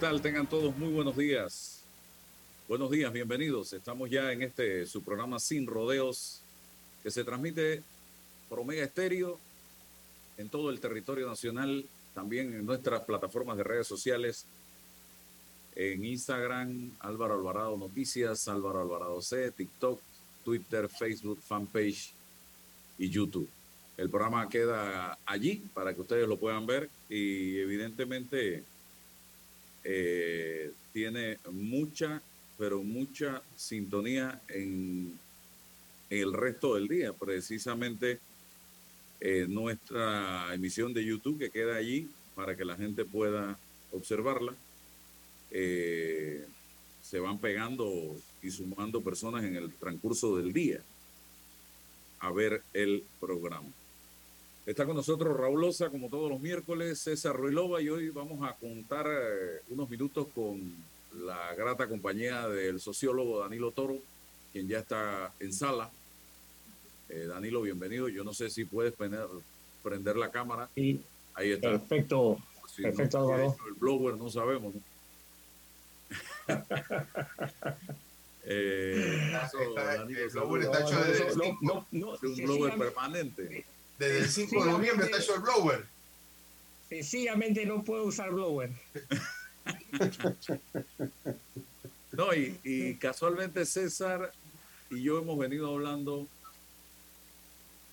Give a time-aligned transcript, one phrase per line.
[0.00, 0.22] Tal?
[0.22, 1.82] Tengan todos muy buenos días.
[2.66, 3.74] Buenos días, bienvenidos.
[3.74, 6.40] Estamos ya en este su programa Sin Rodeos,
[7.02, 7.82] que se transmite
[8.48, 9.38] por Omega Estéreo
[10.38, 11.84] en todo el territorio nacional,
[12.14, 14.46] también en nuestras plataformas de redes sociales,
[15.76, 20.00] en Instagram, Álvaro Alvarado Noticias, Álvaro Alvarado C, TikTok,
[20.42, 22.14] Twitter, Facebook, fanpage
[22.96, 23.50] y YouTube.
[23.98, 28.64] El programa queda allí para que ustedes lo puedan ver y evidentemente
[29.84, 32.22] eh, tiene mucha,
[32.58, 35.18] pero mucha sintonía en,
[36.10, 37.12] el resto del día.
[37.12, 38.18] Precisamente
[39.20, 43.58] eh, nuestra emisión de YouTube que queda allí para que la gente pueda
[43.92, 44.54] observarla.
[45.52, 46.44] Eh,
[47.02, 50.80] se van pegando y sumando personas en el transcurso del día
[52.20, 53.68] a ver el programa.
[54.66, 58.52] Está con nosotros Raúl Loza, como todos los miércoles, César Ruilova, y hoy vamos a
[58.54, 60.60] contar eh, unos minutos con
[61.24, 63.96] la grata compañía del sociólogo Danilo Toro,
[64.52, 65.90] quien ya está en sala.
[67.08, 68.08] Eh, Danilo, bienvenido.
[68.08, 70.68] Yo no sé si puedes prender, la cámara.
[70.74, 71.02] Sí.
[71.34, 71.70] Ahí está.
[71.70, 72.38] Perfecto.
[72.76, 73.56] Perfecto, Álvaro.
[73.66, 74.74] El blower no sabemos.
[74.74, 74.80] ¿no?
[78.44, 79.32] eh,
[79.74, 83.64] Danilo, el blower está hecho de, no, no, un blower permanente.
[84.00, 85.86] Desde el 5 de noviembre está hecho el blower.
[86.88, 88.70] Sencillamente no puedo usar blower.
[92.12, 94.32] no, y, casualmente César
[94.90, 96.26] y yo hemos venido hablando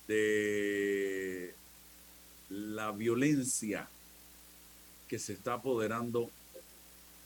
[0.07, 1.53] de
[2.51, 3.89] la violencia
[5.09, 6.31] que se está apoderando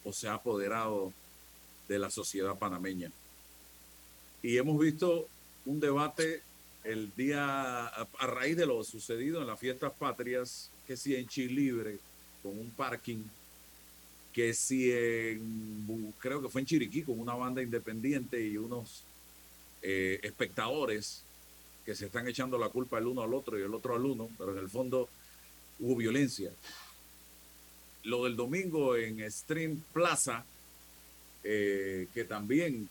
[0.04, 1.14] o se ha apoderado
[1.88, 3.12] de la sociedad panameña.
[4.42, 5.28] Y hemos visto
[5.68, 6.42] un debate
[6.84, 11.98] el día, a, raíz de lo sucedido en las fiestas patrias, que si en Chilibre,
[12.42, 13.24] con un parking,
[14.34, 19.04] que si en, creo que fue en Chiriquí, con una banda independiente y unos
[19.82, 21.24] eh, espectadores
[21.86, 24.30] que se están echando la culpa el uno al otro y el otro al uno,
[24.38, 25.10] pero en el fondo
[25.80, 26.52] hubo violencia.
[28.04, 30.46] Lo del domingo en Stream Plaza,
[31.44, 32.88] eh, que también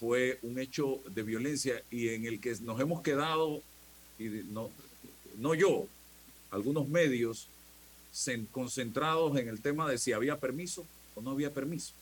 [0.00, 3.62] fue un hecho de violencia y en el que nos hemos quedado,
[4.18, 4.70] y no,
[5.36, 5.86] no yo,
[6.50, 7.48] algunos medios
[8.50, 11.92] concentrados en el tema de si había permiso o no había permiso.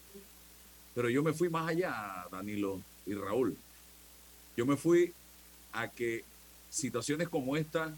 [0.95, 3.57] Pero yo me fui más allá, Danilo y Raúl.
[4.57, 5.13] Yo me fui
[5.73, 6.23] a que
[6.71, 7.93] situaciones como esta,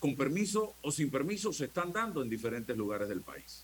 [0.00, 3.62] con permiso o sin permiso, se están dando en diferentes lugares del país.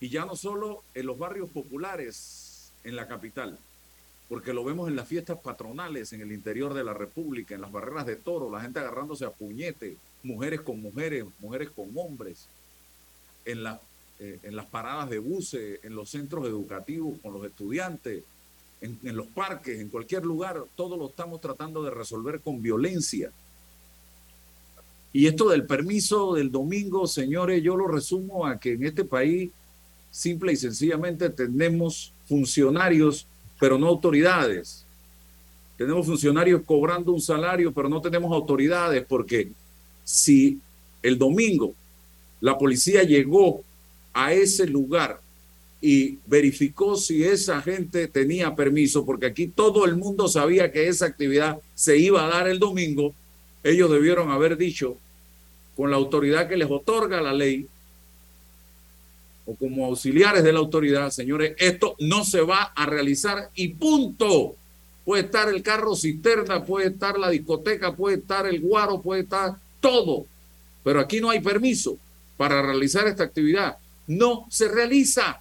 [0.00, 3.58] Y ya no solo en los barrios populares en la capital,
[4.32, 7.70] porque lo vemos en las fiestas patronales en el interior de la República, en las
[7.70, 12.46] barreras de toro, la gente agarrándose a puñete, mujeres con mujeres, mujeres con hombres,
[13.44, 13.58] en,
[14.20, 18.24] eh, en las paradas de buses, en los centros educativos con los estudiantes,
[18.80, 23.30] en los parques, en cualquier lugar, todo lo estamos tratando de resolver con violencia.
[25.12, 29.50] Y esto del permiso del domingo, señores, yo lo resumo a que en este país
[30.10, 33.26] simple y sencillamente tenemos funcionarios
[33.62, 34.84] pero no autoridades.
[35.76, 39.52] Tenemos funcionarios cobrando un salario, pero no tenemos autoridades, porque
[40.02, 40.58] si
[41.00, 41.72] el domingo
[42.40, 43.62] la policía llegó
[44.12, 45.20] a ese lugar
[45.80, 51.06] y verificó si esa gente tenía permiso, porque aquí todo el mundo sabía que esa
[51.06, 53.14] actividad se iba a dar el domingo,
[53.62, 54.96] ellos debieron haber dicho
[55.76, 57.68] con la autoridad que les otorga la ley,
[59.44, 64.56] o como auxiliares de la autoridad, señores, esto no se va a realizar y punto.
[65.04, 69.56] Puede estar el carro cisterna, puede estar la discoteca, puede estar el guaro, puede estar
[69.80, 70.26] todo.
[70.84, 71.98] Pero aquí no hay permiso
[72.36, 73.78] para realizar esta actividad.
[74.06, 75.40] No se realiza.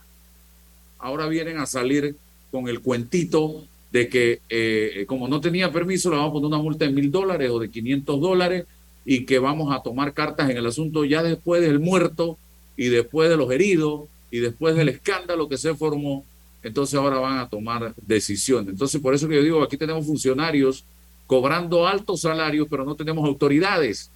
[0.98, 2.16] Ahora vienen a salir
[2.52, 6.58] con el cuentito de que eh, como no tenía permiso le vamos a poner una
[6.60, 8.66] multa de mil dólares o de 500 dólares
[9.06, 12.38] y que vamos a tomar cartas en el asunto ya después del muerto
[12.78, 16.26] y después de los heridos y después del escándalo que se formó,
[16.64, 18.70] entonces ahora van a tomar decisiones.
[18.70, 20.84] Entonces por eso que yo digo, aquí tenemos funcionarios
[21.28, 24.10] cobrando altos salarios, pero no tenemos autoridades.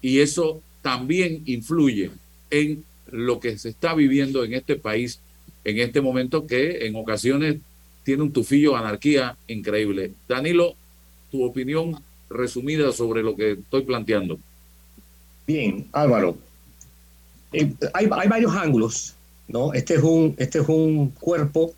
[0.00, 2.10] Y eso también influye
[2.50, 5.20] en lo que se está viviendo en este país
[5.64, 7.58] en este momento que en ocasiones
[8.02, 10.12] tiene un tufillo de anarquía increíble.
[10.26, 10.74] Danilo,
[11.30, 12.00] tu opinión
[12.30, 14.38] resumida sobre lo que estoy planteando.
[15.46, 16.38] Bien, Álvaro.
[17.52, 19.14] Eh, hay, varios ángulos,
[19.48, 19.72] ¿no?
[19.72, 21.72] Este es, un, este es un cuerpo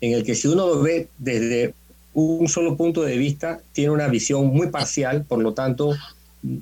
[0.00, 1.74] en el que si uno lo ve desde
[2.14, 5.94] un solo punto de vista, tiene una visión muy parcial, por lo tanto,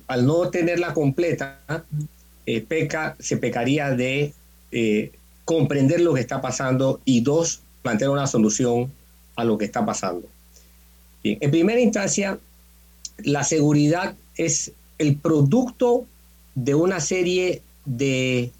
[0.06, 1.60] al no tenerla completa,
[2.46, 4.32] eh, peca, se pecaría de
[4.72, 5.12] eh,
[5.44, 8.90] comprender lo que está pasando y dos, plantear una solución
[9.36, 10.26] a lo que está pasando.
[11.22, 12.38] En primera instancia,
[13.18, 16.06] la seguridad es el producto
[16.54, 18.50] de una serie de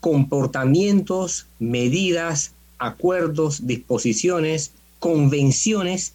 [0.00, 6.14] comportamientos, medidas, acuerdos, disposiciones, convenciones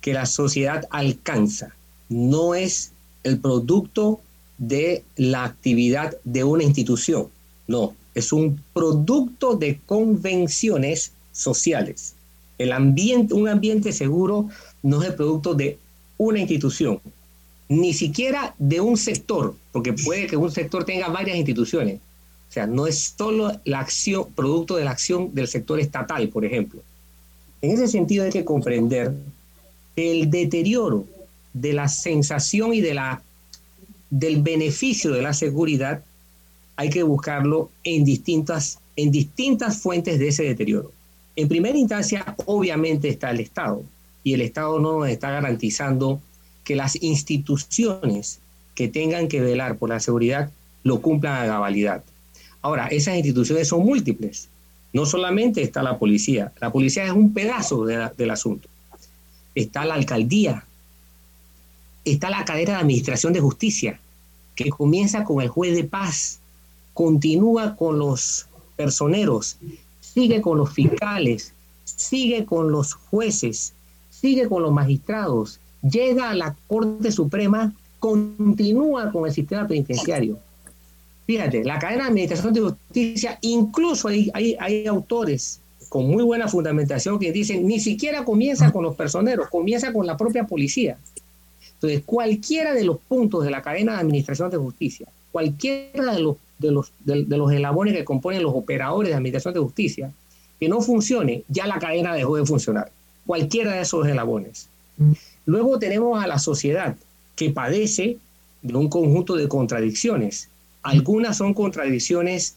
[0.00, 1.74] que la sociedad alcanza.
[2.08, 2.92] No es
[3.24, 4.20] el producto
[4.58, 7.28] de la actividad de una institución,
[7.66, 12.14] no, es un producto de convenciones sociales.
[12.58, 14.48] El ambiente, un ambiente seguro
[14.82, 15.78] no es el producto de
[16.16, 17.00] una institución,
[17.68, 22.00] ni siquiera de un sector, porque puede que un sector tenga varias instituciones.
[22.48, 26.44] O sea, no es solo la acción, producto de la acción del sector estatal, por
[26.44, 26.80] ejemplo.
[27.60, 29.12] En ese sentido hay que comprender
[29.96, 31.06] el deterioro
[31.52, 33.22] de la sensación y de la,
[34.10, 36.02] del beneficio de la seguridad
[36.76, 40.92] hay que buscarlo en distintas, en distintas fuentes de ese deterioro.
[41.34, 43.82] En primera instancia, obviamente está el Estado,
[44.22, 46.20] y el Estado no nos está garantizando
[46.66, 48.40] que las instituciones
[48.74, 50.50] que tengan que velar por la seguridad
[50.82, 52.02] lo cumplan a cabalidad.
[52.60, 54.48] Ahora, esas instituciones son múltiples.
[54.92, 58.68] No solamente está la policía, la policía es un pedazo del asunto.
[59.54, 60.64] Está la alcaldía,
[62.04, 64.00] está la cadena de administración de justicia,
[64.56, 66.40] que comienza con el juez de paz,
[66.94, 69.56] continúa con los personeros,
[70.00, 71.52] sigue con los fiscales,
[71.84, 73.72] sigue con los jueces,
[74.10, 75.60] sigue con los magistrados,
[75.90, 80.38] llega a la Corte Suprema, continúa con el sistema penitenciario.
[81.26, 86.48] Fíjate, la cadena de administración de justicia, incluso hay, hay, hay autores con muy buena
[86.48, 90.98] fundamentación que dicen, ni siquiera comienza con los personeros, comienza con la propia policía.
[91.74, 96.36] Entonces, cualquiera de los puntos de la cadena de administración de justicia, cualquiera de los
[96.58, 100.12] de los, de, los eslabones que componen los operadores de administración de justicia,
[100.58, 102.90] que no funcione, ya la cadena dejó de funcionar.
[103.26, 104.68] Cualquiera de esos eslabones.
[105.46, 106.96] Luego tenemos a la sociedad
[107.34, 108.18] que padece
[108.62, 110.48] de un conjunto de contradicciones.
[110.82, 112.56] Algunas son contradicciones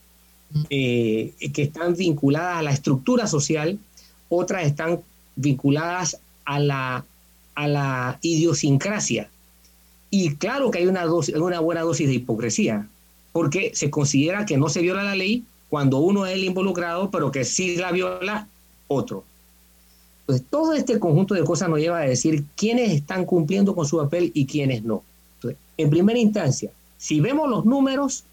[0.69, 3.77] eh, que están vinculadas a la estructura social,
[4.29, 5.01] otras están
[5.35, 7.05] vinculadas a la,
[8.21, 9.29] idiosincrasia.
[10.09, 12.87] Y claro que hay una, dosis, una buena dosis de hipocresía
[13.31, 17.31] porque se considera que no se viola la ley cuando uno es el involucrado, pero
[17.31, 18.47] que sí la viola
[18.87, 19.23] otro.
[20.29, 23.97] Entonces, todo este conjunto de cosas nos lleva a decir quiénes están cumpliendo con su
[23.97, 25.01] papel y quiénes no.
[25.75, 26.69] en primera instancia,
[26.99, 28.25] si vemos los números,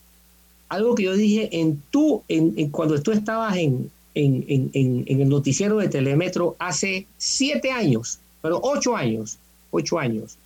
[0.69, 5.89] algo que yo dije en tú, en, cuando tú estabas en, en, el noticiero de
[5.89, 9.39] Telemetro hace siete años, pero ocho años,
[9.71, 10.37] ocho años,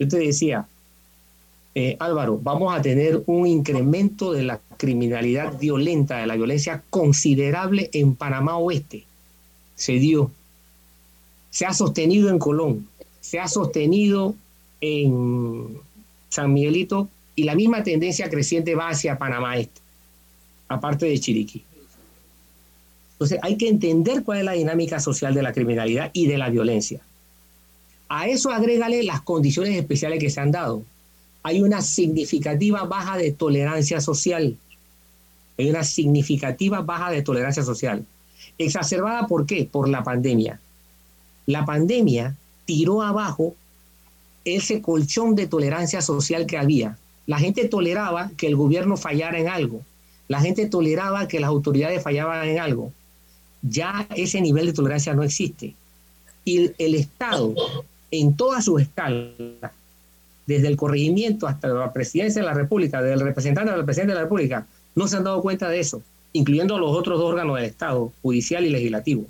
[0.00, 0.66] yo te decía,
[1.76, 7.90] eh, Álvaro, vamos a tener un incremento de la criminalidad violenta, de la violencia considerable
[7.92, 9.04] en Panamá Oeste.
[9.76, 10.32] Se dio.
[11.50, 12.88] Se ha sostenido en Colón,
[13.20, 14.34] se ha sostenido
[14.80, 15.78] en
[16.28, 19.80] San Miguelito y la misma tendencia creciente va hacia Panamá Este,
[20.68, 21.64] aparte de Chiriquí.
[23.12, 26.48] Entonces hay que entender cuál es la dinámica social de la criminalidad y de la
[26.48, 27.00] violencia.
[28.08, 30.84] A eso agrégale las condiciones especiales que se han dado
[31.42, 34.56] hay una significativa baja de tolerancia social.
[35.58, 38.04] Hay una significativa baja de tolerancia social.
[38.58, 39.68] Exacerbada por qué?
[39.70, 40.60] Por la pandemia.
[41.50, 43.56] La pandemia tiró abajo
[44.44, 46.96] ese colchón de tolerancia social que había.
[47.26, 49.82] La gente toleraba que el gobierno fallara en algo.
[50.28, 52.92] La gente toleraba que las autoridades fallaban en algo.
[53.62, 55.74] Ya ese nivel de tolerancia no existe.
[56.44, 57.52] Y el Estado,
[58.12, 59.72] en todas sus escalas,
[60.46, 64.22] desde el corregimiento hasta la presidencia de la República, del representante del presidente de la
[64.22, 66.00] República, no se han dado cuenta de eso,
[66.32, 69.24] incluyendo los otros dos órganos del Estado, judicial y legislativo.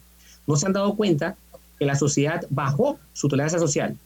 [0.47, 1.39] No se han dado cuenta
[1.81, 3.97] que la sociedad bajó su tolerancia social.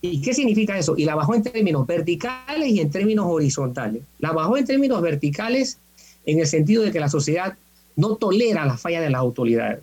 [0.00, 0.96] ¿Y qué significa eso?
[0.96, 4.02] Y la bajó en términos verticales y en términos horizontales.
[4.20, 5.78] La bajó en términos verticales
[6.24, 7.56] en el sentido de que la sociedad
[7.96, 9.82] no tolera las fallas de las autoridades.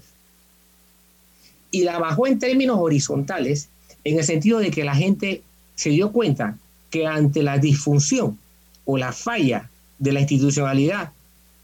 [1.70, 3.68] Y la bajó en términos horizontales
[4.06, 5.42] en el sentido de que la gente
[5.76, 6.58] se dio cuenta
[6.90, 8.38] que ante la disfunción
[8.86, 9.70] o la falla
[10.00, 11.12] de la institucionalidad,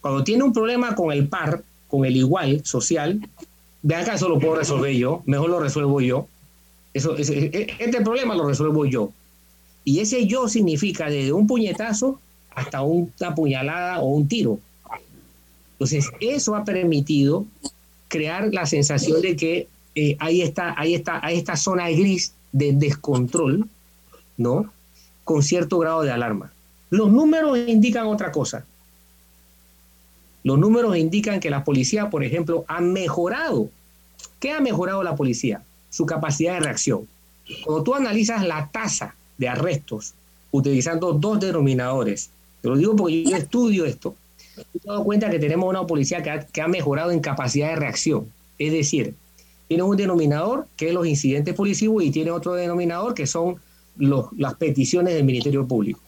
[0.01, 3.21] cuando tiene un problema con el par, con el igual social,
[3.87, 6.27] que eso lo puedo resolver yo, mejor lo resuelvo yo.
[6.93, 9.11] Eso, este problema lo resuelvo yo.
[9.83, 12.19] Y ese yo significa desde un puñetazo
[12.53, 14.59] hasta una puñalada o un tiro.
[15.73, 17.45] Entonces, eso ha permitido
[18.09, 22.73] crear la sensación de que eh, ahí está, ahí está, hay esta zona gris de
[22.73, 23.67] descontrol,
[24.35, 24.71] ¿no?
[25.23, 26.51] Con cierto grado de alarma.
[26.89, 28.65] Los números indican otra cosa.
[30.43, 33.69] Los números indican que la policía, por ejemplo, ha mejorado.
[34.39, 35.63] ¿Qué ha mejorado la policía?
[35.89, 37.07] Su capacidad de reacción.
[37.65, 40.13] Cuando tú analizas la tasa de arrestos
[40.51, 42.29] utilizando dos denominadores,
[42.61, 44.15] te lo digo porque yo estudio esto,
[44.57, 48.31] he dado cuenta que tenemos una policía que ha, mejorado en capacidad de reacción.
[48.57, 49.15] Es decir,
[49.67, 53.57] tiene un denominador que es los incidentes policivos y tiene otro denominador que son
[53.97, 56.01] las peticiones del Ministerio Público.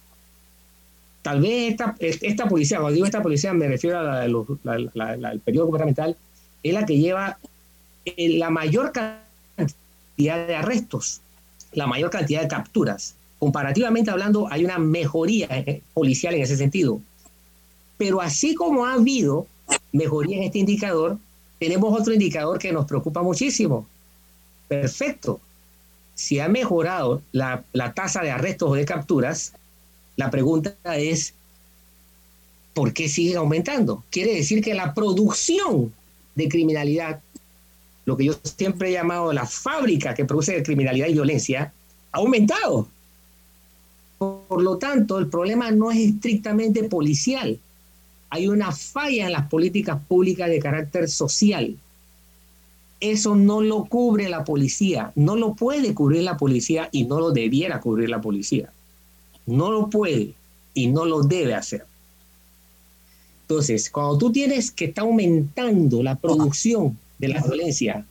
[1.21, 6.17] Tal vez esta, esta policía, cuando digo esta policía me refiero al periodo gubernamental,
[6.63, 7.37] es la que lleva
[8.05, 11.21] eh, la mayor cantidad de arrestos,
[11.73, 13.15] la mayor cantidad de capturas.
[13.39, 16.99] Comparativamente hablando, hay una mejoría eh, policial en ese sentido.
[17.97, 19.47] Pero así como ha habido
[19.91, 21.17] mejoría en este indicador,
[21.59, 23.87] tenemos otro indicador que nos preocupa muchísimo.
[24.67, 25.39] Perfecto.
[26.15, 29.53] Si ha mejorado la, la tasa de arrestos o de capturas,
[30.15, 31.33] la pregunta es,
[32.73, 34.03] ¿por qué sigue aumentando?
[34.09, 35.93] Quiere decir que la producción
[36.35, 37.21] de criminalidad,
[38.05, 41.73] lo que yo siempre he llamado la fábrica que produce criminalidad y violencia,
[42.11, 42.87] ha aumentado.
[44.17, 47.59] Por lo tanto, el problema no es estrictamente policial,
[48.31, 51.75] hay una falla en las políticas públicas de carácter social.
[53.01, 57.31] Eso no lo cubre la policía, no lo puede cubrir la policía y no lo
[57.31, 58.71] debiera cubrir la policía.
[59.45, 60.33] No lo puede
[60.74, 61.86] y no lo debe hacer.
[63.43, 68.05] Entonces, cuando tú tienes que está aumentando la producción de la violencia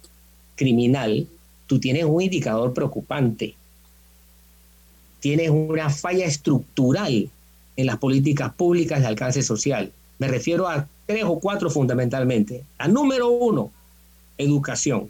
[0.55, 1.27] criminal,
[1.67, 3.55] tú tienes un indicador preocupante.
[5.21, 7.31] Tienes una falla estructural
[7.77, 9.93] en las políticas públicas de alcance social.
[10.19, 12.65] Me refiero a tres o cuatro fundamentalmente.
[12.77, 13.73] A número uno,
[14.37, 15.09] educación.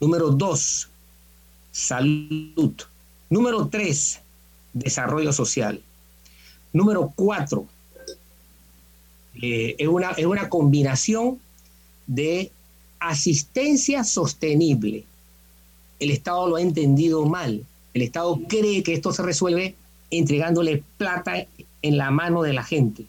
[0.00, 0.88] Número dos,
[1.72, 2.72] salud.
[3.28, 4.20] Número tres,
[4.72, 5.82] desarrollo social.
[6.72, 7.66] Número cuatro,
[9.40, 11.38] eh, es, una, es una combinación
[12.06, 12.50] de
[12.98, 15.04] asistencia sostenible.
[15.98, 17.64] El Estado lo ha entendido mal.
[17.94, 19.74] El Estado cree que esto se resuelve
[20.10, 21.46] entregándole plata
[21.82, 23.06] en la mano de la gente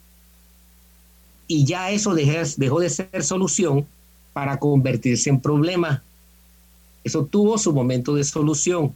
[1.51, 3.85] y ya eso dejó de ser solución
[4.31, 6.01] para convertirse en problema.
[7.03, 8.95] Eso tuvo su momento de solución.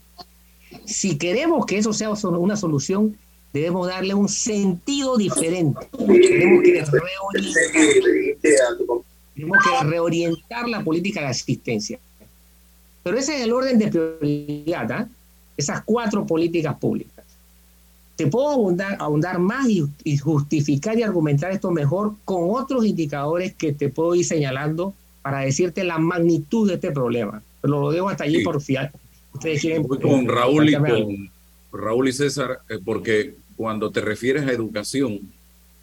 [0.86, 3.17] Si queremos que eso sea una solución,
[3.53, 5.88] debemos darle un sentido diferente.
[5.98, 6.63] Tenemos
[9.63, 12.00] que reorientar, la política de asistencia.
[13.03, 15.08] Pero ese es el orden de prioridad, ¿ah?
[15.55, 17.15] esas cuatro políticas públicas
[18.15, 18.48] te puedo
[19.00, 24.25] ahondar, más y, justificar y argumentar esto mejor con otros indicadores que te puedo ir
[24.25, 27.41] señalando para decirte la magnitud de este problema.
[27.62, 28.91] Pero lo dejo hasta allí por fiar.
[29.36, 29.84] Ustedes quieren.
[29.84, 31.32] con Raúl y con
[31.74, 35.20] Raúl y César, eh, porque cuando te refieres a educación,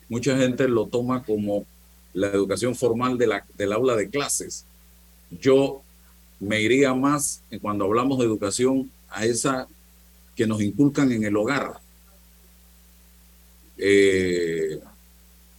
[0.09, 1.67] mucha gente lo toma como
[2.15, 4.65] la educación formal de la, del aula de clases.
[5.31, 5.83] Yo
[6.41, 9.69] me iría más, cuando hablamos de educación, a esa
[10.35, 11.75] que nos inculcan en el hogar,
[13.77, 14.81] eh,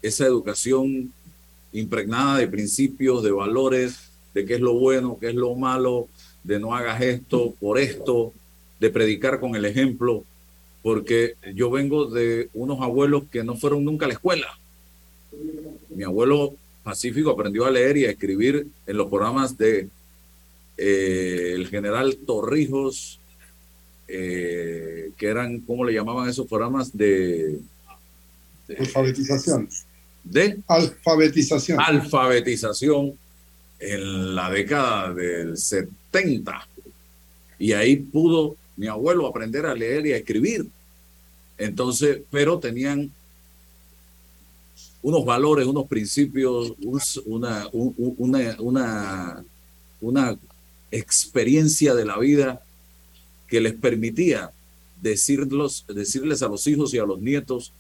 [0.02, 1.14] esa educación
[1.72, 6.08] impregnada de principios, de valores, de qué es lo bueno, qué es lo malo,
[6.44, 8.34] de no hagas esto por esto,
[8.80, 10.24] de predicar con el ejemplo,
[10.82, 14.48] porque yo vengo de unos abuelos que no fueron nunca a la escuela.
[15.90, 19.88] Mi abuelo Pacífico aprendió a leer y a escribir en los programas de
[20.78, 23.20] eh, el general Torrijos,
[24.08, 26.96] eh, que eran, ¿cómo le llamaban esos programas?
[26.96, 27.60] De
[28.78, 29.70] Alfabetización.
[30.24, 30.60] ¿De?
[30.68, 31.80] Alfabetización.
[31.80, 33.18] Alfabetización
[33.84, 36.68] en la década del 70.
[37.60, 40.68] Y ahí pudo mi abuelo aprender a leer y a escribir.
[41.58, 43.12] Entonces, pero tenían
[45.02, 46.74] unos valores, unos principios,
[47.26, 49.44] una, una, una,
[50.02, 50.38] una
[50.92, 52.62] experiencia de la vida
[53.48, 54.52] que les permitía
[55.02, 57.74] decirlos, decirles a los hijos y a los nietos,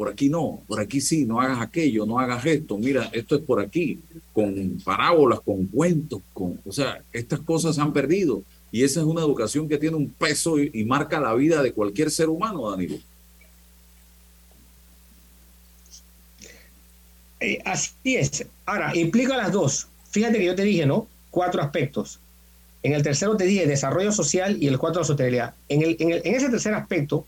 [0.00, 3.42] por aquí no, por aquí sí, no hagas aquello, no hagas esto, mira, esto es
[3.42, 3.98] por aquí,
[4.32, 8.42] con parábolas, con cuentos, con, o sea, estas cosas se han perdido
[8.72, 12.10] y esa es una educación que tiene un peso y, marca la vida de cualquier
[12.10, 12.96] ser humano, Danilo.
[17.40, 18.46] Eh, así es.
[18.64, 19.88] Ahora, implica las dos.
[20.12, 21.08] Fíjate que yo te dije, ¿no?
[21.30, 22.20] Cuatro aspectos.
[22.82, 25.54] En el tercero te dije desarrollo social y el cuatro, sostenibilidad.
[25.68, 27.26] En, el, en, el, en ese tercer aspecto,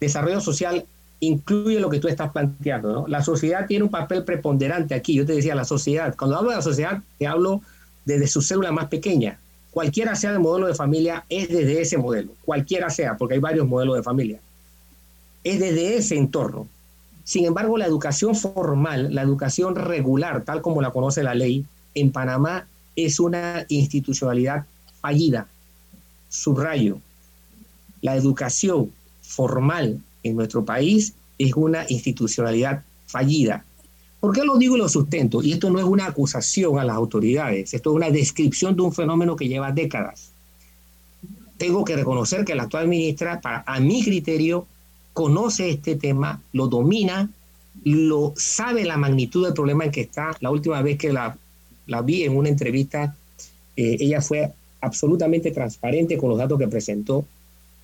[0.00, 0.84] desarrollo social
[1.20, 3.06] incluye lo que tú estás planteando, ¿no?
[3.06, 5.14] La sociedad tiene un papel preponderante aquí.
[5.14, 6.14] Yo te decía, la sociedad.
[6.16, 7.60] Cuando hablo de la sociedad, te hablo
[8.04, 9.38] desde su célula más pequeña.
[9.70, 12.32] Cualquiera sea el modelo de familia, es desde ese modelo.
[12.44, 14.40] Cualquiera sea, porque hay varios modelos de familia.
[15.44, 16.66] Es desde ese entorno.
[17.22, 22.10] Sin embargo, la educación formal, la educación regular, tal como la conoce la ley, en
[22.10, 24.64] Panamá es una institucionalidad
[25.00, 25.46] fallida.
[26.28, 26.98] Subrayo,
[28.00, 28.90] la educación
[29.22, 33.64] formal en nuestro país es una institucionalidad fallida.
[34.20, 35.42] ¿Por qué lo digo y lo sustento?
[35.42, 38.92] Y esto no es una acusación a las autoridades, esto es una descripción de un
[38.92, 40.30] fenómeno que lleva décadas.
[41.56, 44.66] Tengo que reconocer que la actual ministra, a mi criterio,
[45.12, 47.30] conoce este tema, lo domina,
[47.84, 50.36] lo sabe la magnitud del problema en que está.
[50.40, 51.36] La última vez que la,
[51.86, 53.16] la vi en una entrevista,
[53.76, 57.24] eh, ella fue absolutamente transparente con los datos que presentó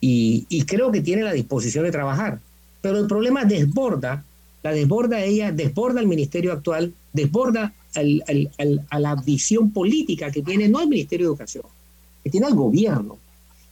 [0.01, 2.39] y, creo que tiene la disposición de trabajar.
[2.81, 4.25] Pero el problema desborda,
[4.63, 7.73] la desborda ella, desborda el ministerio actual, desborda
[8.91, 11.65] a la visión política que tiene no el Ministerio de Educación,
[12.23, 13.19] que tiene el gobierno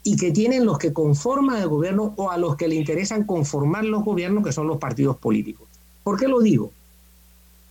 [0.02, 3.84] y que tienen los que conforman el gobierno o a los que le interesan conformar
[3.84, 5.68] los gobiernos, que son los partidos políticos.
[6.02, 6.70] ¿Por qué lo digo?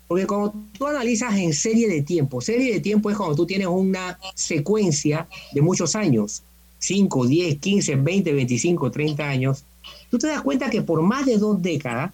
[0.07, 3.67] Porque cuando tú analizas en serie de tiempo, serie de tiempo es cuando tú tienes
[3.67, 6.43] una secuencia de muchos años,
[6.83, 9.63] 5, 10, 15, 20, 25, 30 años,
[10.11, 12.11] tú te das cuenta que por más de dos décadas,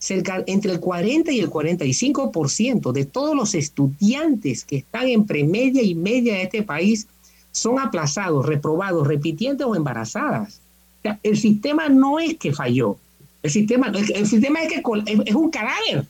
[0.00, 5.82] cerca, entre el 40 y el 45% de todos los estudiantes que están en premedia
[5.82, 7.06] y media de este país
[7.52, 10.60] son aplazados, reprobados, repitiendo o embarazadas.
[10.98, 12.96] O sea, el sistema no es que falló,
[13.44, 14.82] el sistema, el sistema es que
[15.24, 16.04] es un cadáver.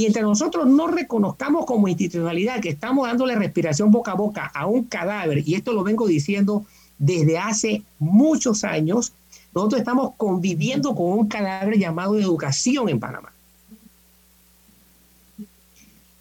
[0.00, 4.84] Mientras nosotros no reconozcamos como institucionalidad que estamos dándole respiración boca a boca a un
[4.84, 6.64] cadáver, y esto lo vengo diciendo
[6.98, 9.12] desde hace muchos años,
[9.54, 13.30] nosotros estamos conviviendo con un cadáver llamado educación en Panamá.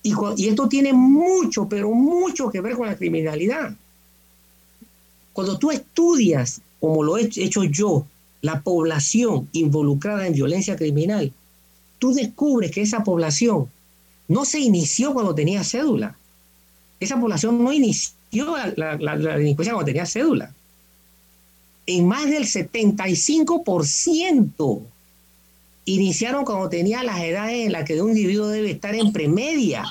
[0.03, 3.77] Y, y, esto tiene mucho, pero mucho que ver con la criminalidad.
[5.31, 8.05] Cuando tú estudias, como lo he hecho yo,
[8.41, 11.31] la población involucrada en violencia criminal,
[11.99, 13.69] tú descubres que esa población
[14.27, 16.15] no se inició cuando tenía cédula.
[16.99, 20.53] Esa población no inició la, delincuencia cuando tenía cédula.
[21.85, 24.81] En más del 75%
[25.85, 29.85] iniciaron cuando tenía las edades en las que un individuo debe estar en premedia.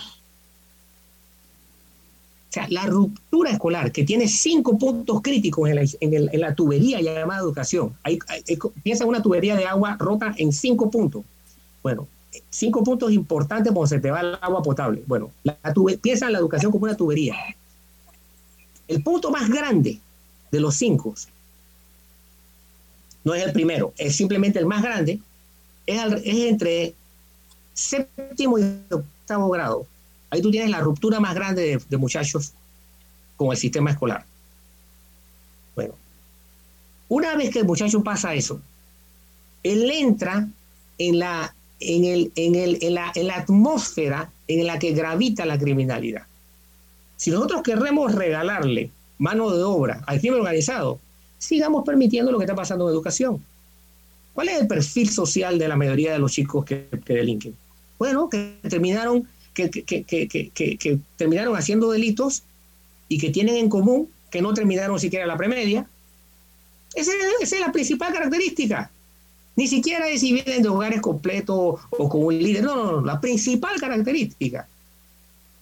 [2.51, 7.93] O sea, la ruptura escolar, que tiene cinco puntos críticos en la, tubería llamada educación.
[8.83, 11.25] Piensa en una tubería de agua rota en cinco puntos.
[11.89, 12.07] Bueno,
[12.51, 15.03] cinco puntos importantes cuando se te va el agua potable.
[15.07, 15.73] Bueno, la, la
[16.03, 17.35] piensa en la educación como una tubería.
[18.87, 19.99] El punto más grande
[20.51, 21.15] de los cinco
[23.25, 25.19] no es el primero, es simplemente el más grande,
[25.87, 26.95] es entre
[27.73, 29.87] séptimo y octavo grado.
[30.29, 32.53] Ahí tú tienes la ruptura más grande de, de, muchachos
[33.39, 34.27] con el sistema escolar.
[35.75, 35.95] Bueno,
[37.09, 38.61] una vez que el muchacho pasa eso,
[39.63, 40.47] él entra
[40.99, 45.45] en la, en el, en el, en la, en la atmósfera en la que gravita
[45.47, 46.23] la criminalidad.
[47.17, 51.01] Si nosotros queremos regalarle mano de obra al crimen organizado,
[51.39, 53.45] sigamos permitiendo lo que está pasando en educación.
[54.33, 57.57] ¿Cuál es el perfil social de la mayoría de los chicos que, que delinquen?
[57.99, 62.45] Bueno, que terminaron, que, que, que, terminaron haciendo delitos
[63.09, 65.87] y que tienen en común que no terminaron siquiera la premedia.
[66.95, 67.11] Esa,
[67.41, 68.91] esa es la principal característica.
[69.59, 72.63] Ni siquiera es si vienen de hogares completos o con un líder.
[72.63, 73.05] No, no, no.
[73.05, 74.69] La principal característica.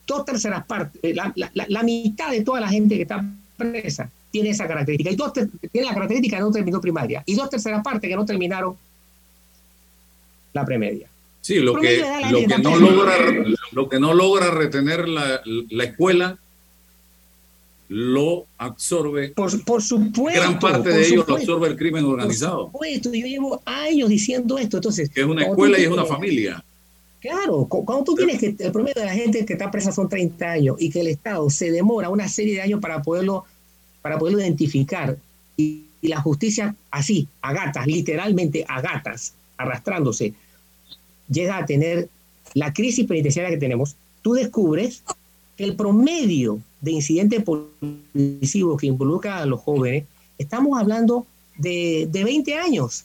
[0.07, 3.25] Dos terceras partes, la, la, la mitad de toda la gente que está
[3.57, 5.11] presa tiene esa característica.
[5.11, 7.23] Y dos tiene la característica que no terminó primaria.
[7.25, 8.77] Y dos terceras partes que no terminaron
[10.53, 11.09] la premedia.
[11.41, 13.15] Sí, lo que, lo que, no logra,
[13.73, 16.37] lo que no logra retener la, la escuela
[17.89, 19.31] lo absorbe.
[19.31, 20.41] Por, por supuesto.
[20.41, 22.71] Gran parte de ellos lo absorbe el crimen organizado.
[22.71, 24.79] Por supuesto, yo llevo años diciendo esto.
[24.79, 26.65] Entonces, es una escuela y es una familia.
[27.21, 30.51] Claro, cuando tú tienes que el promedio de la gente que está presa son 30
[30.51, 33.45] años y que el Estado se demora una serie de años para poderlo,
[34.03, 35.17] para poderlo identificar
[35.57, 40.35] y, y la justicia así, a gatas, literalmente a gatas, arrastrándose,
[41.29, 42.09] llega a tener
[42.55, 45.03] la crisis penitenciaria que tenemos, tú descubres
[45.57, 50.05] que el promedio de incidentes policivos que involucra a los jóvenes,
[50.39, 53.05] estamos hablando de, de 20 años.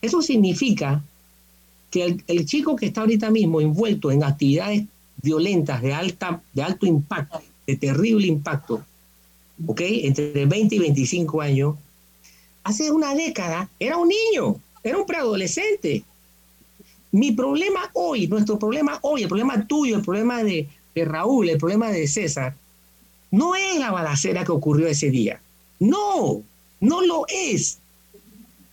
[0.00, 1.02] Eso significa
[1.90, 4.84] que el, el, chico que está ahorita mismo envuelto en actividades
[5.22, 8.84] violentas de, alta, de alto impacto, de terrible impacto,
[9.66, 9.80] ¿ok?
[9.82, 11.76] Entre 20 y 25 años,
[12.64, 16.02] hace una década era un niño, era un preadolescente.
[17.12, 21.58] Mi problema hoy, nuestro problema hoy, el problema tuyo, el problema de, de Raúl, el
[21.58, 22.56] problema de César,
[23.32, 25.40] no es la balacera que ocurrió ese día.
[25.80, 26.42] No,
[26.80, 27.78] no lo es.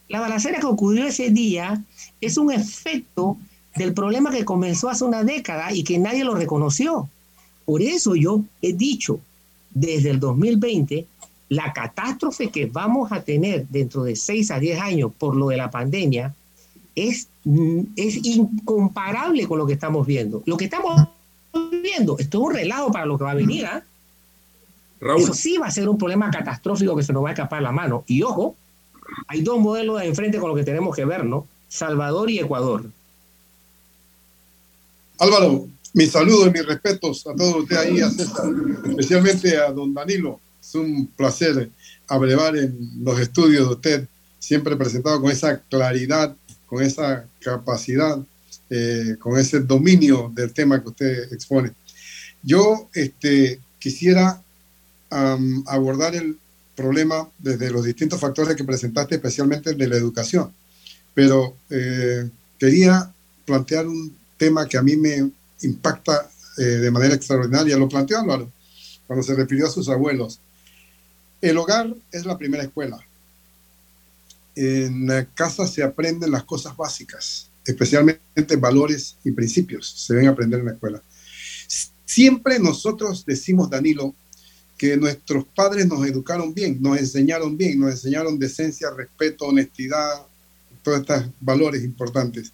[0.10, 1.82] La balacera que ocurrió ese día
[2.22, 3.38] es un efecto
[3.76, 7.10] del problema que comenzó hace una década y que nadie lo reconoció.
[7.65, 9.19] Por eso yo he dicho
[9.74, 11.08] desde el 2020,
[11.48, 15.58] la catástrofe que vamos a tener dentro de 6 a 10 años por lo de
[15.58, 16.36] la pandemia
[16.95, 17.30] es,
[17.95, 20.43] es incomparable con lo que estamos viendo.
[20.45, 21.08] Lo que estamos
[21.72, 23.63] viendo, esto es un relajo para lo que va a venir.
[23.63, 23.88] ¿eh?
[25.02, 25.22] Raúl.
[25.22, 27.72] Eso sí va a ser un problema catastrófico que se nos va a escapar la
[27.72, 28.04] mano.
[28.08, 28.56] Y ojo,
[29.28, 31.48] hay dos modelos de enfrente con los que tenemos que ver, ¿no?
[31.68, 32.86] Salvador y Ecuador.
[35.20, 38.46] Álvaro, mis saludos y mis respetos a todos ustedes ahí, a César,
[38.88, 40.40] especialmente a don Danilo.
[40.62, 41.70] Es un placer
[42.08, 44.08] abrevar en los estudios de usted,
[44.40, 46.36] siempre presentado con esa claridad,
[46.66, 48.20] con esa capacidad,
[48.70, 51.72] eh, con ese dominio del tema que usted expone.
[52.42, 54.42] Yo este, quisiera
[55.10, 56.38] abordar el
[56.76, 60.54] problema desde los distintos factores que presentaste, especialmente de la educación.
[61.13, 63.12] Pero eh, quería
[63.45, 65.30] plantear un tema que a mí me
[65.62, 67.78] impacta eh, de manera extraordinaria.
[67.78, 68.52] Lo planteó Álvaro
[69.08, 70.39] cuando se refirió a sus abuelos.
[71.41, 73.00] El hogar es la primera escuela.
[74.56, 79.89] En la casa se aprenden las cosas básicas, especialmente valores y principios.
[79.89, 81.02] Se a aprender en la escuela.
[82.06, 84.15] Siempre nosotros decimos, Danilo,
[84.80, 90.26] que nuestros padres nos educaron bien, nos enseñaron bien, nos enseñaron decencia, respeto, honestidad,
[90.82, 92.54] todos estos valores importantes.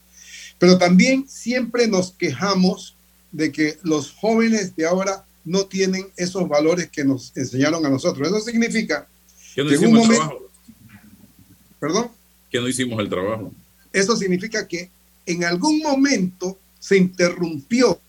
[0.57, 2.95] Pero también siempre nos quejamos
[3.31, 8.27] de que los jóvenes de ahora no tienen esos valores que nos enseñaron a nosotros.
[8.27, 9.07] Eso significa
[9.53, 10.49] que no que en un hicimos el trabajo.
[11.79, 12.11] Perdón.
[12.49, 13.53] Que no hicimos el trabajo.
[13.93, 14.89] Eso significa que
[15.27, 17.99] en algún momento se interrumpió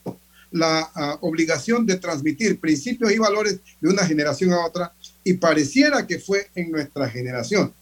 [0.50, 4.92] la uh, obligación de transmitir principios y valores de una generación a otra
[5.24, 7.72] y pareciera que fue en nuestra generación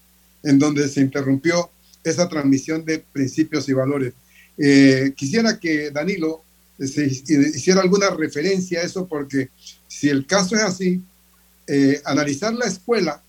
[0.42, 1.70] en donde se interrumpió
[2.02, 4.12] esa transmisión de principios y valores.
[4.58, 6.42] Eh, quisiera que Danilo
[6.78, 9.48] se hiciera alguna referencia a eso porque
[9.88, 11.02] si el caso es así,
[11.66, 13.22] eh, analizar la escuela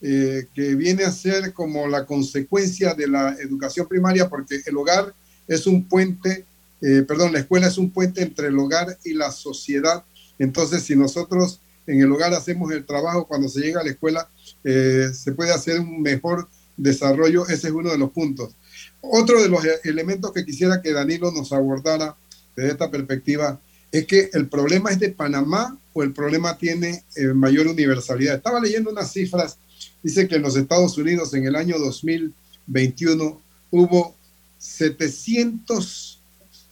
[0.00, 5.14] eh, que viene a ser como la consecuencia de la educación primaria porque el hogar
[5.48, 6.44] es un puente
[6.80, 10.04] eh, perdón, la escuela es un puente entre el hogar y la sociedad.
[10.38, 14.28] Entonces, si nosotros en el hogar hacemos el trabajo, cuando se llega a la escuela,
[14.62, 17.46] eh, se puede hacer un mejor desarrollo.
[17.48, 18.54] Ese es uno de los puntos.
[19.00, 22.16] Otro de los elementos que quisiera que Danilo nos abordara
[22.54, 23.60] desde esta perspectiva
[23.90, 28.36] es que el problema es de Panamá o el problema tiene eh, mayor universalidad.
[28.36, 29.58] Estaba leyendo unas cifras,
[30.02, 34.14] dice que en los Estados Unidos en el año 2021 hubo
[34.58, 36.17] 700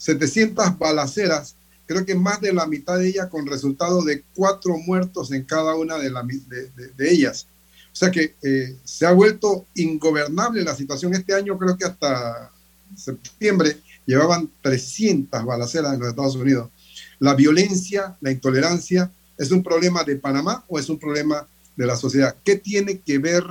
[0.07, 5.33] 700 balaceras, creo que más de la mitad de ellas con resultado de cuatro muertos
[5.33, 7.49] en cada una de, la, de, de, de ellas.
[7.93, 11.15] O sea que eh, se ha vuelto ingobernable la situación.
[11.15, 12.53] Este año creo que hasta
[12.97, 16.71] septiembre llevaban 300 balaceras en los Estados Unidos.
[17.19, 21.97] La violencia, la intolerancia, ¿es un problema de Panamá o es un problema de la
[21.97, 22.37] sociedad?
[22.45, 23.43] ¿Qué tiene que ver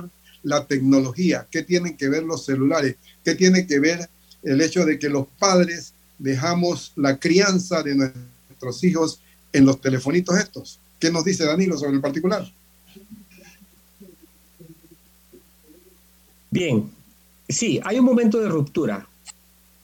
[0.42, 1.46] la tecnología?
[1.50, 2.96] ¿Qué tienen que ver los celulares?
[3.24, 4.08] ¿Qué tiene que ver
[4.42, 9.20] el hecho de que los padres dejamos la crianza de nuestros hijos
[9.52, 10.78] en los telefonitos estos.
[10.98, 12.50] ¿Qué nos dice Danilo sobre el particular?
[16.50, 16.90] Bien,
[17.48, 19.06] sí, hay un momento de ruptura.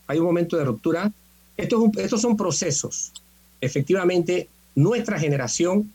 [0.06, 1.12] Hay un momento de ruptura.
[1.56, 3.12] Estos, es un, estos son procesos.
[3.60, 5.92] Efectivamente, nuestra generación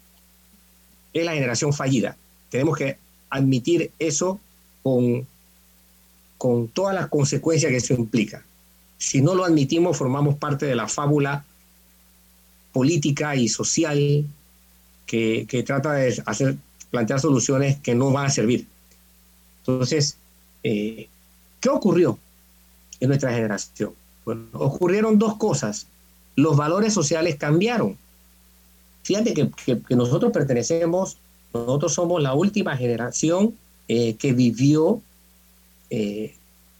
[1.13, 2.15] es la generación fallida.
[2.49, 2.97] Tenemos que
[3.29, 4.39] admitir eso
[4.83, 5.27] con,
[6.37, 8.45] con todas las consecuencias que eso implica
[8.97, 11.45] si no lo admitimos, formamos parte de la fábula
[12.73, 14.25] política y social
[15.05, 16.57] que, que trata de hacer
[16.89, 18.67] plantear soluciones que no van a servir.
[19.59, 20.17] Entonces,
[20.63, 21.09] eh,
[21.59, 22.17] ¿qué ocurrió
[22.99, 23.93] en nuestra generación?
[24.25, 25.87] Bueno, ocurrieron dos cosas.
[26.35, 27.97] Los valores sociales cambiaron.
[29.03, 31.17] Fíjate que, que, nosotros pertenecemos,
[31.53, 33.55] nosotros somos la última generación
[33.87, 35.01] eh, que vivió
[35.89, 36.35] eh,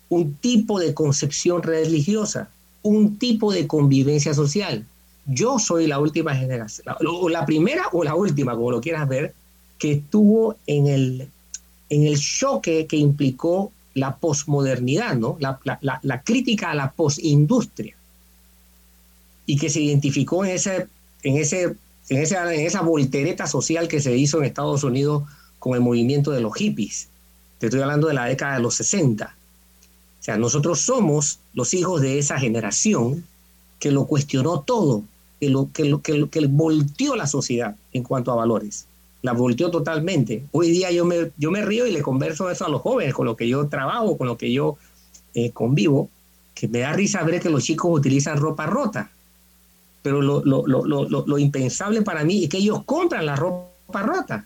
[0.10, 2.50] un tipo de concepción religiosa,
[2.82, 4.86] un tipo de convivencia social.
[5.26, 6.98] Yo soy la última generación, la,
[7.30, 9.34] la primera o la última, como lo quieras ver,
[9.78, 11.30] que estuvo en el,
[11.90, 15.38] en el choque que implicó la posmodernidad, ¿no?
[15.40, 17.96] La, la, la, crítica a la posindustria
[19.46, 20.88] y que se identificó en ese,
[21.24, 21.76] en ese,
[22.10, 25.24] en esa, en esa voltereta social que se hizo en Estados Unidos
[25.58, 27.10] con el movimiento de los hippies.
[27.58, 29.36] Te estoy hablando de la década de los 60.
[30.28, 33.24] Sea, nosotros somos los hijos de esa generación
[33.80, 35.04] que lo cuestionó todo,
[35.40, 38.88] que, lo, que, lo, que, que volteó la sociedad en cuanto a valores.
[39.22, 40.44] La volteó totalmente.
[40.52, 43.26] Hoy día yo me, yo me río y le converso eso a los jóvenes con
[43.26, 44.76] los que yo trabajo, con los que yo
[45.34, 46.10] eh, convivo,
[46.54, 49.10] que me da risa ver que los chicos utilizan ropa rota.
[50.02, 54.46] Pero lo, lo, lo, lo impensable para mí es que ellos compran la ropa rota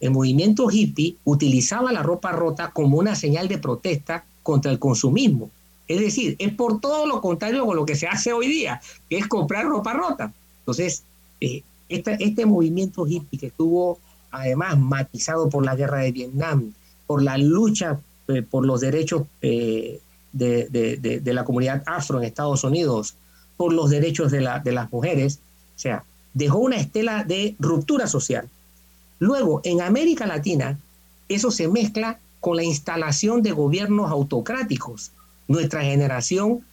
[0.00, 5.48] el movimiento hippie utilizaba la ropa rota como una señal de protesta contra el consumismo.
[5.86, 9.18] Es decir, es por todo lo contrario con lo que se hace hoy día, que
[9.18, 10.32] es comprar ropa rota.
[10.62, 11.04] Entonces,
[11.40, 14.00] eh, este, movimiento hippie que estuvo
[14.32, 16.72] además matizado por la guerra de Vietnam,
[17.06, 20.00] por la lucha eh, por los derechos eh,
[20.32, 23.14] de, la comunidad afro en Estados Unidos,
[23.56, 25.38] por los derechos de, de las mujeres,
[25.76, 26.02] o sea,
[26.34, 28.48] dejó una estela de ruptura social.
[29.20, 30.76] Luego, en América Latina,
[31.28, 35.12] eso se mezcla con la instalación de gobiernos autocráticos.
[35.46, 36.64] Nuestra generación,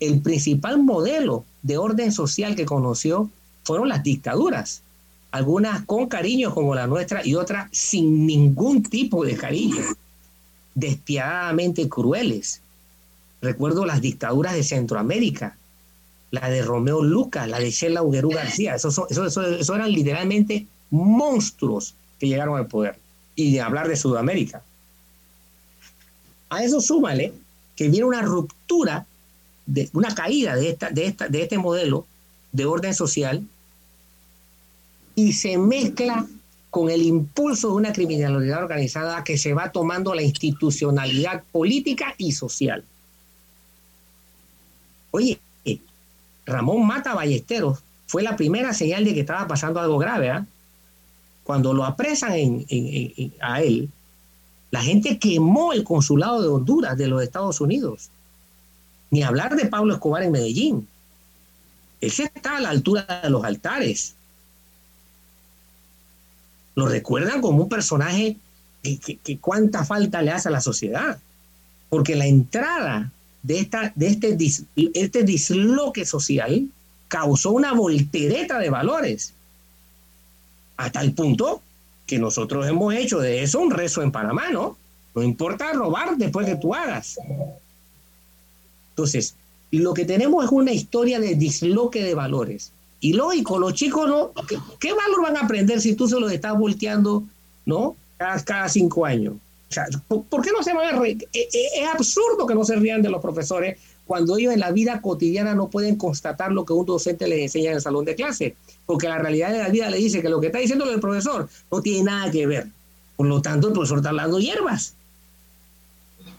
[0.00, 3.30] el principal modelo de orden social que conoció
[3.64, 4.82] fueron las dictaduras,
[5.30, 9.82] algunas con cariño como la nuestra y otras sin ningún tipo de cariño,
[10.74, 12.60] despiadadamente crueles.
[13.40, 15.56] Recuerdo las dictaduras de Centroamérica,
[16.30, 21.94] la de Romeo Lucas, la de Sheila Uguerú García, eso, eso, eso eran literalmente monstruos
[22.18, 22.98] que llegaron al poder.
[23.36, 24.62] Y de hablar de Sudamérica.
[26.54, 27.32] A eso súmale
[27.76, 29.06] que viene una ruptura,
[29.66, 32.06] de, una caída de, esta, de, esta, de este modelo
[32.52, 33.42] de orden social
[35.14, 36.26] y se mezcla
[36.70, 42.32] con el impulso de una criminalidad organizada que se va tomando la institucionalidad política y
[42.32, 42.84] social.
[45.12, 45.38] Oye,
[46.46, 50.30] Ramón Mata Ballesteros fue la primera señal de que estaba pasando algo grave.
[50.30, 50.46] ¿ah?
[51.44, 52.32] cuando lo apresan
[53.40, 53.88] a él,
[54.74, 58.10] la gente quemó el consulado de Honduras de los Estados Unidos.
[59.12, 60.88] Ni hablar de Pablo Escobar en Medellín.
[62.00, 64.16] Ese está a la altura de los altares.
[66.74, 68.36] Lo recuerdan como un personaje
[68.82, 71.20] que, cuánta falta le hace a la sociedad.
[71.88, 73.12] Porque la entrada
[73.44, 74.36] de, esta, de este,
[74.94, 76.66] este disloque social
[77.06, 79.34] causó una voltereta de valores
[80.76, 81.62] a tal punto
[82.06, 84.76] que nosotros hemos hecho de eso un rezo en Panamá, ¿no?
[85.14, 87.18] No importa robar después que tú hagas.
[88.90, 89.34] Entonces,
[89.70, 92.72] lo que tenemos es una historia de disloque de valores.
[93.00, 94.32] Y lógico, los chicos no,
[94.80, 97.24] ¿qué, valor van a aprender si tú se los estás volteando,
[97.66, 97.96] ¿no?
[98.16, 99.34] Cada, cada cinco años.
[99.70, 101.28] O sea, ¿por, qué no se van a reír?
[101.32, 104.70] Es, e, es absurdo que no se rían de los profesores cuando ellos en la
[104.70, 108.14] vida cotidiana no pueden constatar lo que un docente les enseña en el salón de
[108.14, 111.00] clase porque la realidad de la vida le dice que lo que está diciendo el
[111.00, 112.68] profesor no tiene nada que ver.
[113.16, 114.94] Por lo tanto, el profesor está hablando hierbas.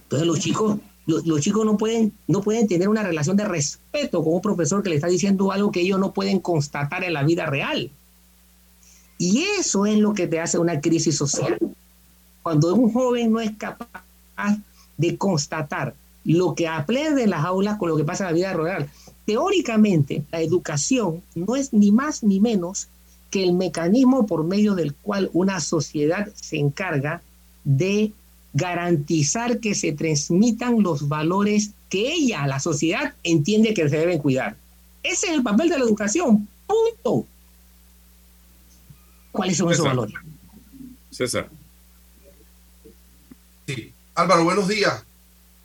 [0.03, 4.33] Entonces los chicos, los, chicos no pueden, no pueden tener una relación de respeto con
[4.33, 7.45] un profesor que le está diciendo algo que ellos no pueden constatar en la vida
[7.45, 7.89] real.
[9.17, 11.57] Y eso es lo que te hace una crisis social.
[12.43, 14.59] Cuando un joven no es capaz
[14.97, 18.53] de constatar lo que aprende en las aulas con lo que pasa en la vida
[18.53, 18.89] real.
[19.25, 22.87] Teóricamente, la educación no es ni más ni menos
[23.29, 27.21] que el mecanismo por medio del cual una sociedad se encarga
[27.63, 28.11] de
[28.53, 34.55] garantizar que se transmitan los valores que ella, la sociedad, entiende que se deben cuidar.
[35.03, 36.47] Ese es el papel de la educación.
[36.65, 37.27] Punto.
[39.31, 40.15] ¿Cuáles son esos valores?
[41.11, 41.49] César.
[43.67, 43.91] Sí.
[44.15, 45.03] Álvaro, buenos días.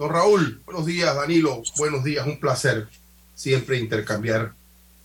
[0.00, 1.14] Don Raúl, buenos días.
[1.14, 2.26] Danilo, buenos días.
[2.26, 2.88] Un placer
[3.34, 4.54] siempre intercambiar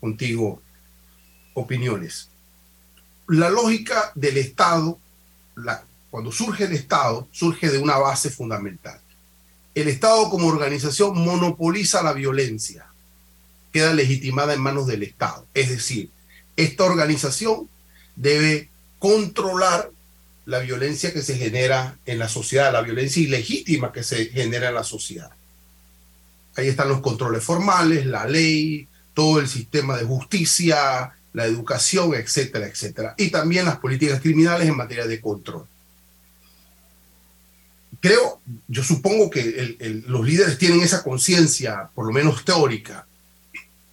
[0.00, 0.62] contigo
[1.52, 2.30] opiniones.
[3.28, 4.98] La lógica del Estado,
[6.10, 8.98] cuando surge el Estado, surge de una base fundamental.
[9.74, 12.86] El Estado como organización monopoliza la violencia,
[13.74, 15.44] queda legitimada en manos del Estado.
[15.52, 16.08] Es decir,
[16.56, 17.68] esta organización
[18.14, 19.90] debe controlar
[20.46, 24.76] la violencia que se genera en la sociedad, la violencia ilegítima que se genera en
[24.76, 25.30] la sociedad.
[26.56, 32.66] Ahí están los controles formales, la ley, todo el sistema de justicia, la educación, etcétera,
[32.66, 33.14] etcétera.
[33.18, 35.66] Y también las políticas criminales en materia de control.
[38.00, 43.06] Creo, yo supongo que los líderes tienen esa conciencia, por lo menos teórica.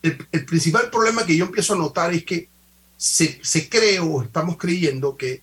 [0.04, 2.48] El, principal problema que yo empiezo a notar es que
[2.96, 5.42] se, se cree o estamos creyendo que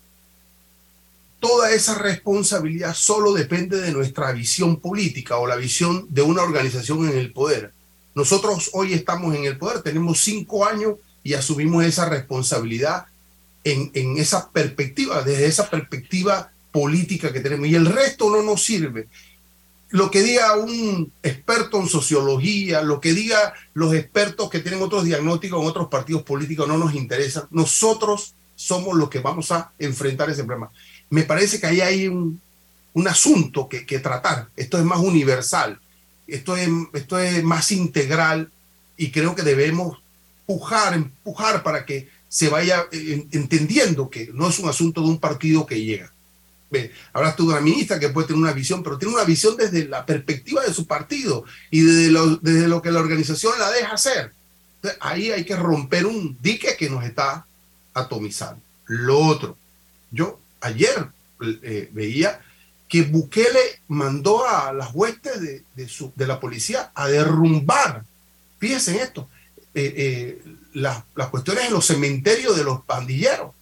[1.41, 7.09] toda esa responsabilidad solo depende de nuestra visión política o la visión de una organización
[7.09, 7.73] en el poder.
[8.15, 13.07] Nosotros hoy estamos en el poder, tenemos cinco años y asumimos esa responsabilidad
[13.65, 17.69] en, esa perspectiva, desde esa perspectiva política que tenemos.
[17.69, 19.09] Y el resto no nos sirve.
[19.89, 25.05] Lo que diga un experto en sociología, lo que diga los expertos que tienen otros
[25.05, 27.49] diagnósticos en otros partidos políticos no nos interesa.
[27.51, 30.71] Nosotros somos los que vamos a enfrentar ese problema
[31.11, 32.41] me parece que ahí hay un,
[33.07, 34.49] asunto que, tratar.
[34.57, 35.81] Esto es más universal,
[36.27, 38.51] esto es, esto es más integral
[38.97, 39.99] y creo que debemos
[40.41, 45.19] empujar, empujar para que se vaya eh, entendiendo que no es un asunto de un
[45.19, 46.13] partido que llega.
[47.13, 50.07] Hablaste de una ministra que puede tener una visión, pero tiene una visión desde la
[50.07, 54.33] perspectiva de su partido y desde lo, desde lo que la organización la deja hacer.
[55.01, 57.45] ahí hay que romper un dique que nos está
[57.93, 58.63] atomizando.
[58.87, 59.57] Lo otro,
[60.13, 61.09] yo ayer
[61.63, 62.41] eh, veía
[62.89, 68.05] que Bukele mandó a las huestes de, de, la policía a derrumbar,
[68.59, 69.29] fíjense en esto,
[69.75, 70.45] eh, eh,
[70.75, 73.53] las, cuestiones en los cementerios de los pandilleros,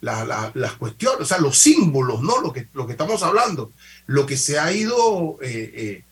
[0.00, 2.40] las cuestiones, o sea, los símbolos, ¿no?
[2.40, 3.72] Lo que, lo que estamos hablando,
[4.06, 5.38] lo que se ha ido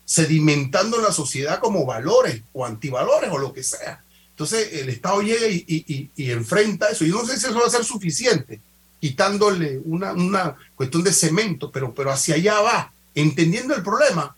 [0.05, 4.03] sedimentando en la sociedad como valores o antivalores o lo que sea.
[4.31, 7.05] Entonces el Estado llega y, y, y enfrenta eso.
[7.05, 8.59] Yo no sé si eso va a ser suficiente,
[9.03, 14.33] quitándole una, una cuestión de cemento, pero, pero hacia allá va, entendiendo el problema.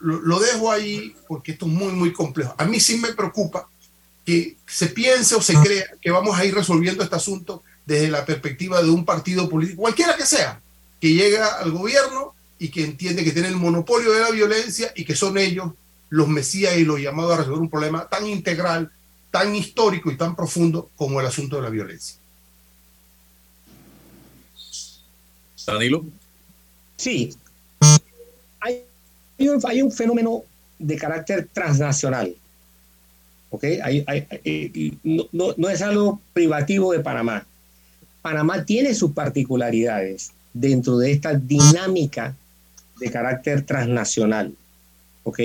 [0.00, 2.56] Lo, lo, dejo ahí porque esto es muy, muy complejo.
[2.58, 3.68] A mí sí me preocupa
[4.26, 8.26] que se piense o se crea que vamos a ir resolviendo este asunto desde la
[8.26, 10.60] perspectiva de un partido político, cualquiera que sea,
[11.00, 15.04] que llega al gobierno y que entiende que tiene el monopolio de la violencia y
[15.04, 15.70] que son ellos
[16.08, 18.90] los mesías y los llamados a resolver un problema tan integral,
[19.30, 22.16] tan histórico y tan profundo como el asunto de la violencia.
[25.66, 26.04] Danilo.
[26.96, 27.34] Sí.
[28.60, 28.82] Hay,
[29.38, 30.44] hay, un, fenómeno
[30.78, 32.34] de carácter transnacional.
[33.50, 33.64] ¿Ok?
[35.04, 37.46] no, es algo privativo de Panamá.
[38.22, 42.34] Panamá tiene sus particularidades dentro de esta dinámica
[43.00, 44.54] de carácter transnacional.
[45.24, 45.40] ¿Ok?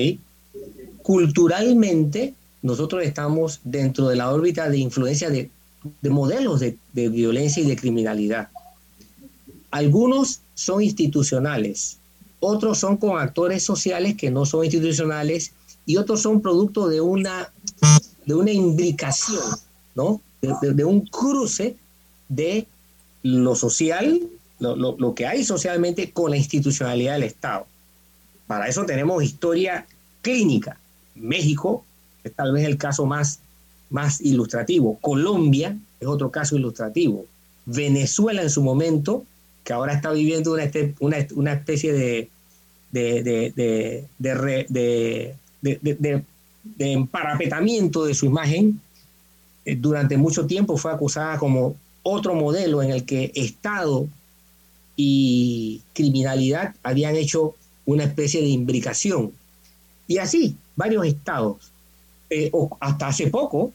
[1.02, 5.50] Culturalmente, nosotros estamos dentro de la órbita de influencia de,
[6.02, 8.50] de modelos de, de violencia y de criminalidad.
[9.78, 12.00] Algunos son institucionales,
[12.40, 15.52] otros son con actores sociales que no son institucionales
[15.86, 17.54] y otros son producto de una,
[18.26, 19.44] de una imbricación,
[19.94, 20.20] ¿no?
[20.42, 21.76] De, un cruce
[22.28, 22.66] de
[23.22, 24.20] lo social,
[24.58, 27.68] lo, lo, que hay socialmente con la institucionalidad del Estado.
[28.48, 29.86] Para eso tenemos historia
[30.24, 30.80] clínica.
[31.14, 31.86] México
[32.24, 33.42] es tal vez el caso más,
[33.92, 34.98] más ilustrativo.
[35.02, 37.28] Colombia es otro caso ilustrativo.
[37.68, 39.24] Venezuela en su momento
[39.68, 40.64] que ahora está viviendo una,
[41.52, 42.30] especie de,
[42.90, 44.06] de,
[46.80, 48.80] emparapetamiento de su imagen,
[49.66, 54.08] eh, durante mucho tiempo fue acusada como otro modelo en el que Estado
[54.96, 57.54] y criminalidad habían hecho
[57.86, 59.34] una especie de imbricación.
[60.08, 61.74] Y así, varios estados.
[62.30, 62.50] Eh,
[62.80, 63.74] hasta hace poco,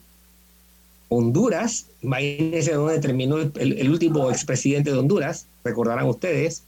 [1.17, 6.63] Honduras, imagínense dónde terminó el, último expresidente de Honduras, recordarán ustedes,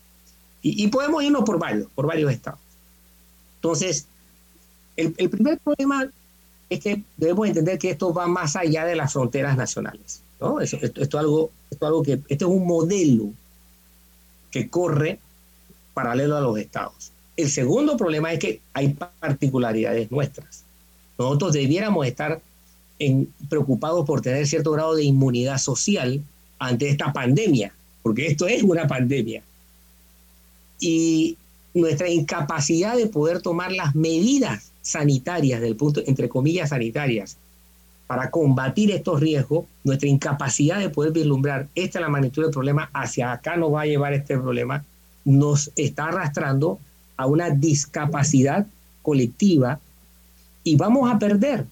[0.61, 2.59] y, podemos irnos por varios, por varios estados.
[3.57, 4.07] Entonces,
[4.95, 6.09] el, primer problema
[6.69, 10.21] es que debemos entender que esto va más allá de las fronteras nacionales.
[10.39, 10.59] ¿no?
[10.61, 13.29] Esto, algo, esto algo que, este es un modelo
[14.49, 15.19] que corre
[15.93, 17.11] paralelo a los estados.
[17.37, 20.63] El segundo problema es que hay particularidades nuestras.
[21.17, 22.41] Nosotros debiéramos estar
[23.49, 26.21] preocupados por tener cierto grado de inmunidad social
[26.59, 29.43] ante esta pandemia, porque esto es una pandemia.
[30.79, 31.37] Y
[31.73, 37.37] nuestra incapacidad de poder tomar las medidas sanitarias, del punto, entre comillas, sanitarias,
[38.07, 42.89] para combatir estos riesgos, nuestra incapacidad de poder vislumbrar esta es la magnitud del problema,
[42.93, 44.85] hacia acá nos va a llevar este problema,
[45.25, 46.79] nos está arrastrando
[47.17, 48.67] a una discapacidad
[49.01, 49.79] colectiva
[50.63, 51.65] y vamos a perder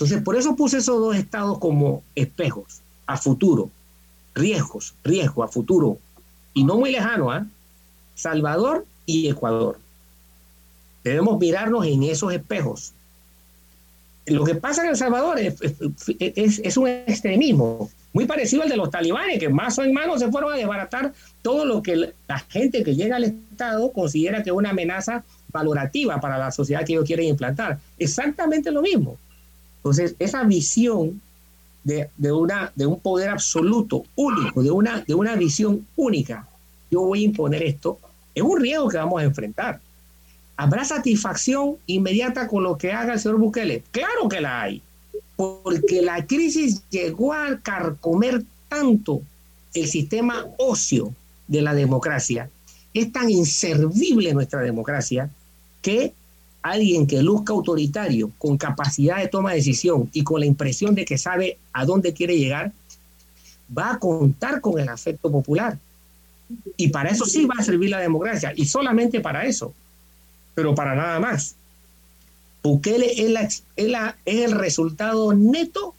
[0.00, 3.70] entonces, por eso puse esos dos estados como espejos a futuro,
[4.34, 5.98] riesgos, riesgo a futuro.
[6.54, 7.46] y no muy lejano, ¿ah?
[8.14, 9.78] Salvador y Ecuador.
[11.04, 12.94] Debemos mirarnos en esos espejos.
[14.24, 15.60] Lo que pasa en El Salvador es,
[16.18, 20.54] es, un extremismo muy parecido al de los talibanes, que más o menos se fueron
[20.54, 24.70] a desbaratar todo lo que la gente que llega al Estado considera que es una
[24.70, 27.78] amenaza valorativa para la sociedad que ellos quieren implantar.
[27.98, 29.18] Exactamente lo mismo.
[29.80, 31.20] Entonces, esa visión
[31.84, 36.46] de, de, una, de un poder absoluto, único, de una, de una visión única,
[36.90, 37.98] yo voy a imponer esto,
[38.34, 39.80] es un riesgo que vamos a enfrentar.
[40.56, 43.82] ¿Habrá satisfacción inmediata con lo que haga el señor Bukele?
[43.90, 44.82] Claro que la hay,
[45.36, 49.22] porque la crisis llegó a carcomer tanto
[49.72, 51.14] el sistema ocio
[51.48, 52.50] de la democracia.
[52.92, 55.30] Es tan inservible nuestra democracia
[55.80, 56.12] que
[56.62, 61.04] alguien que luzca autoritario, con capacidad de toma de decisión y con la impresión de
[61.04, 62.72] que sabe a dónde quiere llegar,
[63.76, 65.78] va a contar con el afecto popular.
[66.76, 69.72] Y para eso sí va a servir la democracia, y solamente para eso,
[70.54, 71.54] pero para nada más.
[72.62, 73.30] Bukele es,
[73.88, 75.94] la, es, el resultado neto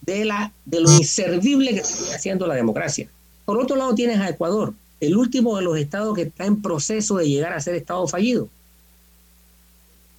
[0.00, 0.32] de,
[0.64, 3.08] de lo inservible que está haciendo la democracia.
[3.44, 7.16] Por otro lado tienes a Ecuador, el último de los estados que está en proceso
[7.16, 8.48] de llegar a ser estado fallido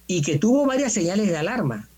[0.06, 1.88] y que tuvo varias señales de alarma.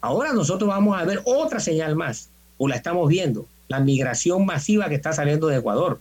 [0.00, 2.28] Ahora nosotros vamos a ver otra señal más,
[2.58, 6.00] o la estamos viendo, la migración masiva que está saliendo de Ecuador.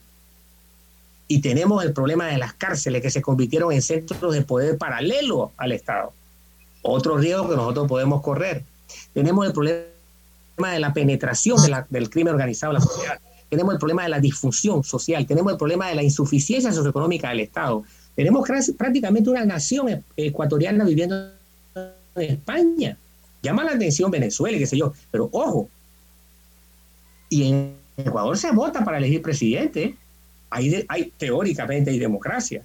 [1.28, 5.52] Y tenemos el problema de las cárceles que se convirtieron en centros de poder paralelo
[5.58, 6.14] al Estado.
[6.84, 8.64] Otro riesgo que nosotros podemos correr.
[9.14, 11.58] Tenemos el problema de la penetración
[11.90, 13.20] del crimen organizado en la sociedad.
[13.50, 15.26] Tenemos el problema de la disfunción social.
[15.26, 17.84] Tenemos el problema de la insuficiencia socioeconómica del Estado.
[18.16, 18.48] Tenemos
[18.78, 21.32] prácticamente una nación ecuatoriana viviendo
[22.16, 22.98] en España.
[23.42, 25.70] Llama la atención Venezuela qué sé yo, pero ojo,
[27.30, 29.96] y en Ecuador se vota para elegir presidente,
[30.50, 32.64] hay, hay teóricamente hay democracia.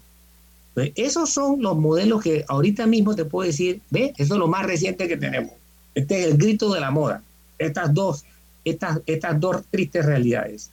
[0.94, 4.64] esos son los modelos que ahorita mismo te puedo decir, ve, eso es lo más
[4.64, 5.52] reciente que tenemos.
[5.94, 7.22] Este es el grito de la moda.
[7.58, 8.24] Estas dos,
[8.64, 10.70] estas, estas dos tristes realidades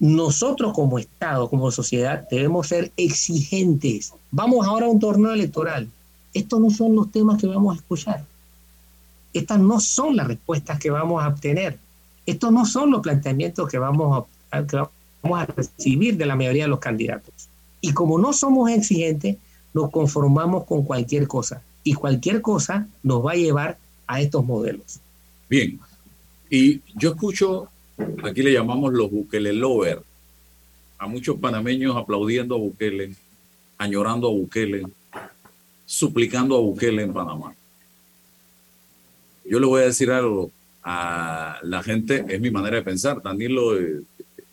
[0.00, 4.14] nosotros como Estado, como sociedad, debemos ser exigentes.
[4.30, 5.88] Vamos ahora a un torneo electoral.
[6.32, 8.24] Estos no son los temas que vamos a escuchar.
[9.34, 11.78] Estas no son las respuestas que vamos a obtener.
[12.24, 14.64] Estos no son los planteamientos que vamos a,
[15.54, 17.50] recibir de la mayoría de los candidatos.
[17.82, 19.36] Y como no somos exigentes,
[19.74, 21.60] nos conformamos con cualquier cosa.
[21.84, 23.76] Y cualquier cosa nos va a llevar
[24.06, 24.98] a estos modelos.
[25.48, 25.78] Bien.
[26.48, 27.68] Y yo escucho
[28.24, 30.02] Aquí le llamamos los Bukele Lover.
[30.98, 33.14] A muchos panameños aplaudiendo a Bukele,
[33.78, 34.86] añorando a Bukele,
[35.86, 37.54] suplicando a Bukele en Panamá.
[39.44, 40.50] Yo le voy a decir algo
[40.82, 43.22] a la gente, es mi manera de pensar.
[43.22, 44.02] Danilo, eh,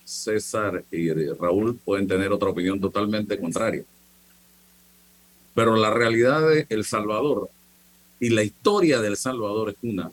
[0.04, 3.84] César y Raúl pueden tener otra opinión totalmente contraria.
[5.54, 7.50] Pero la realidad de El Salvador
[8.18, 10.10] y la historia de El Salvador es una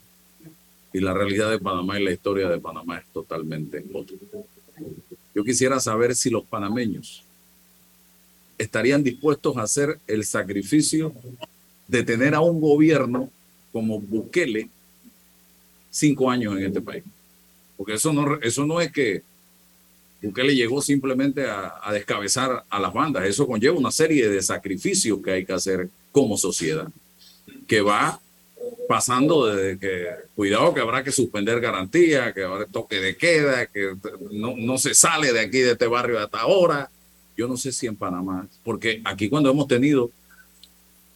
[0.96, 4.16] y la realidad de Panamá y la historia de Panamá es totalmente otra.
[5.34, 7.22] Yo quisiera saber si los panameños
[8.56, 11.12] estarían dispuestos a hacer el sacrificio
[11.86, 13.28] de tener a un gobierno
[13.72, 14.70] como Bukele
[15.90, 17.04] cinco años en este país.
[17.76, 19.22] Porque eso no, eso no es que
[20.22, 25.18] Bukele llegó simplemente a, a descabezar a las bandas, eso conlleva una serie de sacrificios
[25.22, 26.88] que hay que hacer como sociedad,
[27.66, 28.18] que va
[28.88, 33.96] pasando desde que, cuidado que habrá que suspender garantía, que habrá toque de queda, que
[34.32, 36.90] no, no se sale de aquí, de este barrio hasta ahora.
[37.36, 40.10] Yo no sé si en Panamá, porque aquí cuando hemos tenido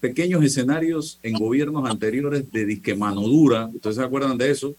[0.01, 4.75] pequeños escenarios en gobiernos anteriores de disque mano dura, ¿ustedes se acuerdan de eso?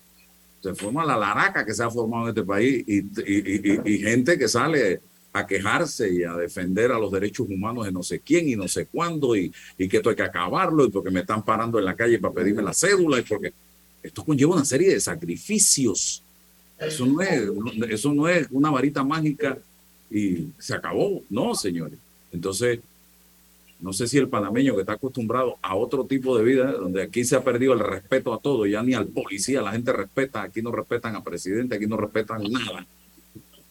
[0.62, 3.04] Se forma la laraca que se ha formado en este país y,
[3.86, 5.02] y gente que sale
[5.34, 8.68] a quejarse y a defender a los derechos humanos de no sé quién y no
[8.68, 11.86] sé cuándo y, y que esto hay que acabarlo y porque me están parando en
[11.86, 13.54] la calle para pedirme la cédula y porque
[14.04, 16.24] esto conlleva una serie de sacrificios.
[16.78, 17.44] Eso no es,
[17.90, 19.58] eso no es una varita mágica
[20.10, 21.22] y se acabó.
[21.30, 21.98] No, señores.
[22.34, 22.80] Entonces,
[23.80, 27.24] no sé si el panameño que está acostumbrado a otro tipo de vida, donde aquí
[27.24, 30.62] se ha perdido el respeto a todo, ya ni al policía la gente respeta, aquí
[30.62, 32.86] no respetan a presidente, aquí no respetan nada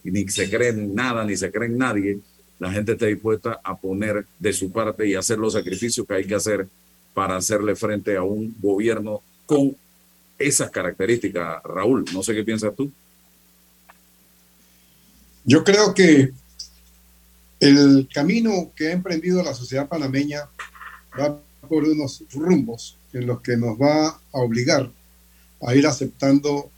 [0.05, 2.21] ni se creen nada, ni se creen nadie,
[2.59, 6.27] la gente está dispuesta a poner de su parte y hacer los sacrificios que hay
[6.27, 6.69] que hacer
[7.15, 9.77] para hacerle frente a un gobierno con
[10.39, 11.63] esas características.
[11.65, 12.91] Raúl, no sé qué piensas tú.
[15.45, 16.33] Yo creo que
[17.61, 20.49] el camino que ha emprendido la sociedad panameña
[21.19, 21.39] va
[21.69, 24.91] por unos rumbos en los que nos va a obligar
[25.63, 26.71] a ir aceptando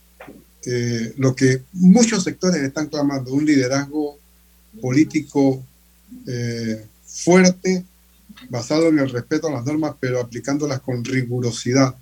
[0.65, 4.19] eh, lo que muchos sectores están clamando, un liderazgo
[4.81, 5.63] político
[6.27, 7.85] eh, fuerte,
[8.49, 11.95] basado en el respeto a las normas, pero aplicándolas con rigurosidad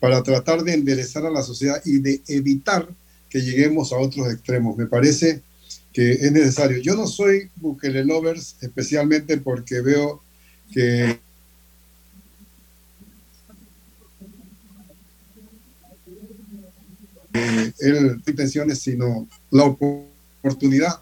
[0.00, 2.88] para tratar de enderezar a la sociedad y de evitar
[3.28, 4.76] que lleguemos a otros extremos.
[4.76, 5.42] Me parece
[5.92, 6.78] que es necesario.
[6.78, 10.22] Yo no soy Bukele lovers, especialmente porque veo
[10.72, 11.18] que
[17.80, 21.00] él no intenciones, sino la oportunidad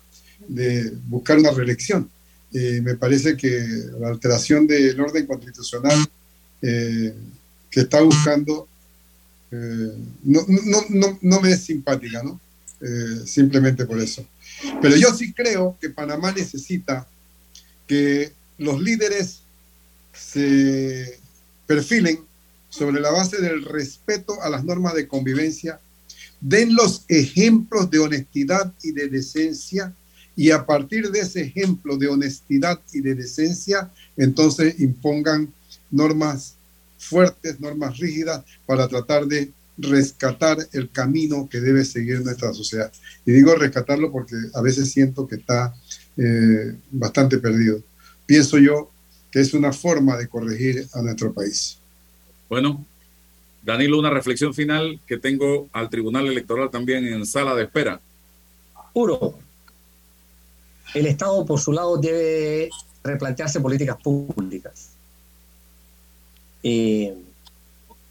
[0.49, 2.11] de buscar una reelección.
[2.53, 3.66] Eh, me parece que
[4.01, 5.99] la alteración del orden constitucional
[6.62, 7.12] eh,
[7.70, 8.68] que está buscando
[9.51, 12.41] eh, no, no, no, no, me es simpática, ¿no?
[13.24, 14.26] simplemente por eso.
[14.82, 17.07] Pero yo sí creo que Panamá necesita
[17.87, 19.41] que los líderes
[20.12, 21.18] se
[21.66, 22.20] perfilen
[22.68, 25.80] sobre la base del respeto a las normas de convivencia,
[26.41, 29.95] den los ejemplos de honestidad y de decencia,
[30.37, 35.53] y a partir de ese ejemplo de honestidad y de decencia, entonces impongan
[35.91, 36.57] normas
[36.99, 42.93] fuertes, normas rígidas para tratar de rescatar el camino que debe seguir nuestra sociedad.
[43.24, 45.74] Y digo rescatarlo porque a veces siento que está
[46.16, 47.82] eh, bastante perdido.
[48.26, 48.91] Pienso yo
[49.30, 51.78] que es una forma de corregir a nuestro país.
[52.49, 52.87] Bueno,
[53.66, 58.00] Danilo, una reflexión final que tengo al Tribunal Electoral también en sala de espera.
[58.94, 59.34] Uno,
[60.94, 62.70] el Estado por su lado debe
[63.02, 64.90] replantearse políticas públicas.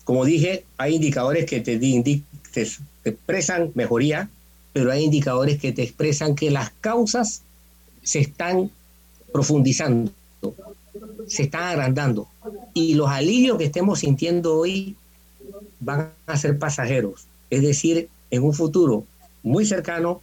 [0.04, 2.68] Como dije, hay indicadores que te, te,
[3.06, 4.30] expresan mejoría,
[4.74, 7.44] pero hay indicadores que te expresan que las causas
[8.04, 8.70] se están
[9.32, 10.12] profundizando,
[11.28, 12.28] se están agrandando.
[12.74, 14.98] Y los alivios que estemos sintiendo hoy
[15.80, 17.28] van a ser pasajeros.
[17.50, 19.06] Es decir, en un futuro
[19.44, 20.22] muy cercano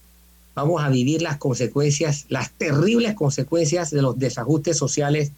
[0.55, 5.33] vamos a vivir las consecuencias, las terribles consecuencias de los desajustes sociales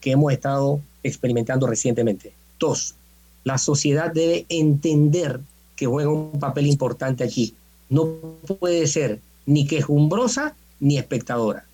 [0.00, 2.32] que hemos estado experimentando recientemente.
[2.58, 2.94] Dos,
[3.44, 5.40] la sociedad debe entender
[5.76, 7.54] que juega un papel importante aquí.
[7.88, 8.06] No
[8.60, 11.64] puede ser ni quejumbrosa ni espectadora.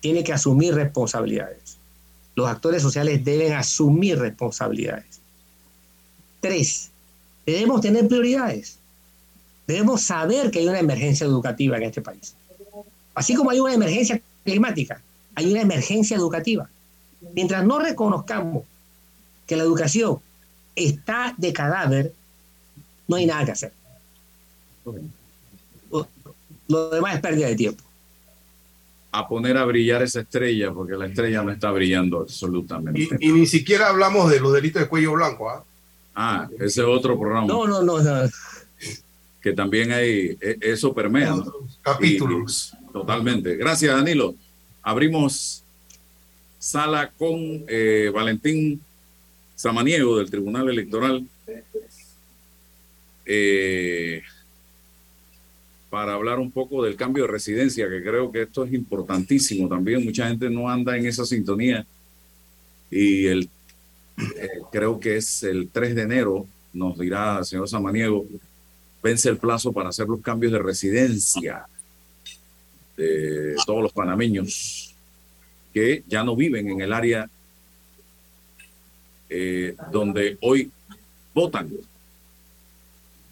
[0.00, 1.78] Tiene que asumir responsabilidades.
[2.34, 5.20] Los actores sociales deben asumir responsabilidades.
[6.40, 6.90] Tres,
[7.46, 8.78] debemos tener prioridades.
[9.66, 12.34] Debemos saber que hay una emergencia educativa en este país.
[13.14, 15.00] Así como hay una emergencia climática,
[15.34, 16.68] hay una emergencia educativa.
[17.34, 18.64] Mientras no reconozcamos
[19.46, 20.18] que la educación
[20.74, 22.12] está de cadáver,
[23.08, 23.72] no hay nada que hacer.
[26.68, 27.84] Lo demás es pérdida de tiempo.
[29.12, 33.08] A poner a brillar esa estrella, porque la estrella no está brillando absolutamente.
[33.20, 35.50] Y, ni siquiera hablamos de los delitos de cuello blanco.
[35.50, 35.62] ¿ah?
[36.14, 37.46] Ah, ese es otro programa.
[37.46, 37.96] No, no, no.
[39.40, 41.34] Que también hay, e, eso permea.
[41.82, 42.74] Capítulos.
[42.92, 43.56] totalmente.
[43.56, 44.34] Gracias, Danilo.
[44.82, 45.62] Abrimos
[46.58, 48.80] sala con eh, Valentín
[49.56, 51.26] Samaniego del Tribunal Electoral
[53.24, 54.22] eh,
[55.90, 60.04] para hablar un poco del cambio de residencia, que creo que esto es importantísimo también.
[60.04, 61.86] Mucha gente no anda en esa sintonía
[62.90, 63.48] y el,
[64.18, 68.26] eh, creo que es el 3 de enero, nos dirá el señor Samaniego,
[69.02, 71.66] vence el plazo para hacer los cambios de residencia
[72.96, 74.94] de todos los panameños
[75.72, 77.28] que ya no viven en el área
[79.30, 80.70] eh, donde hoy
[81.34, 81.70] votan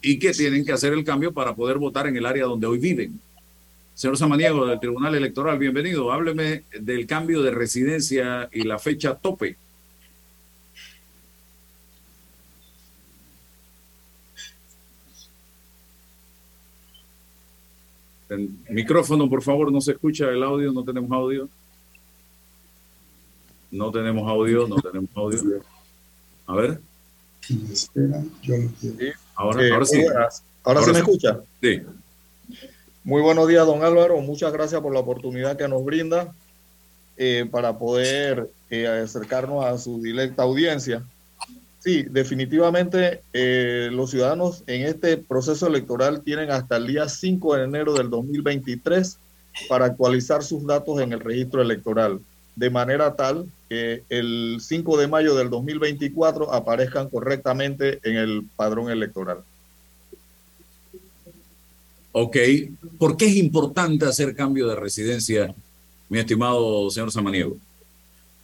[0.01, 2.79] y que tienen que hacer el cambio para poder votar en el área donde hoy
[2.79, 3.19] viven.
[3.93, 6.11] Señor Samaniego del Tribunal Electoral, bienvenido.
[6.11, 9.57] Hábleme del cambio de residencia y la fecha tope.
[18.31, 21.49] El micrófono, por favor, no se escucha el audio, no tenemos audio.
[23.69, 25.61] No tenemos audio, no tenemos audio.
[26.47, 26.79] A ver.
[29.35, 30.05] Ahora, eh, sí.
[30.63, 31.41] Ahora, sí me escucha.
[31.61, 31.81] Sí.
[33.03, 34.21] Muy buenos días, don Álvaro.
[34.21, 36.33] Muchas gracias por la oportunidad que nos brinda
[37.17, 41.03] eh, para poder eh, acercarnos a su directa audiencia.
[41.83, 43.21] Sí, definitivamente
[43.91, 49.17] los ciudadanos en este proceso electoral tienen hasta el día 5 de enero del 2023
[49.67, 52.21] para actualizar sus datos en el registro electoral
[52.55, 58.91] de manera tal que el 5 de mayo del 2024 aparezcan correctamente en el padrón
[58.91, 59.39] electoral.
[62.11, 62.37] Ok,
[62.99, 65.55] ¿por qué es importante hacer cambio de residencia,
[66.09, 67.57] mi estimado señor Samaniego?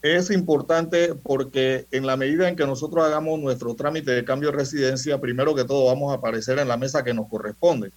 [0.01, 4.57] Es importante porque en la medida en que nosotros hagamos nuestro trámite de cambio de
[4.57, 7.91] residencia, primero que todo vamos a aparecer en la mesa que nos corresponde.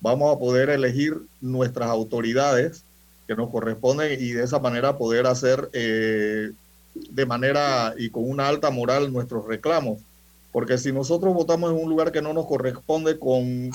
[0.00, 2.84] Vamos a poder elegir nuestras autoridades
[3.26, 6.52] que nos corresponden y de esa manera poder hacer eh,
[6.94, 10.00] de manera y con una alta moral nuestros reclamos.
[10.52, 13.70] Porque si nosotros votamos en un lugar que no nos corresponde, con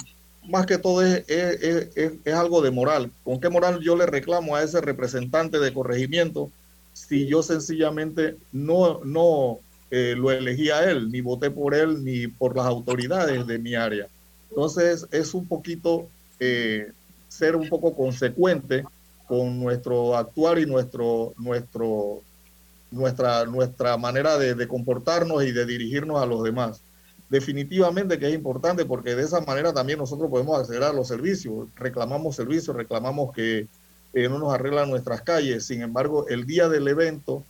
[0.48, 3.12] más que todo es, es, es, algo de moral.
[3.24, 6.52] ¿Con qué moral yo le reclamo a ese representante de corregimiento
[6.98, 9.60] si yo sencillamente no, no
[9.92, 13.76] eh, lo elegí a él, ni voté por él, ni por las autoridades de mi
[13.76, 14.08] área?
[14.50, 16.08] Entonces es un poquito
[16.40, 16.92] eh,
[17.28, 18.84] ser un poco consecuente
[19.28, 22.22] con nuestro actuar y nuestro, nuestro,
[22.90, 26.82] nuestra, nuestra manera de, de, comportarnos y de dirigirnos a los demás.
[27.30, 31.68] Definitivamente que es importante porque de esa manera también nosotros podemos acceder a los servicios.
[31.76, 33.68] Reclamamos servicios, reclamamos que
[34.18, 35.66] eh, no nos arreglan nuestras calles.
[35.68, 37.44] Sin embargo, el día del evento,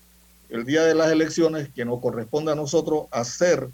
[0.50, 3.70] el día de las elecciones, que nos corresponde a nosotros hacer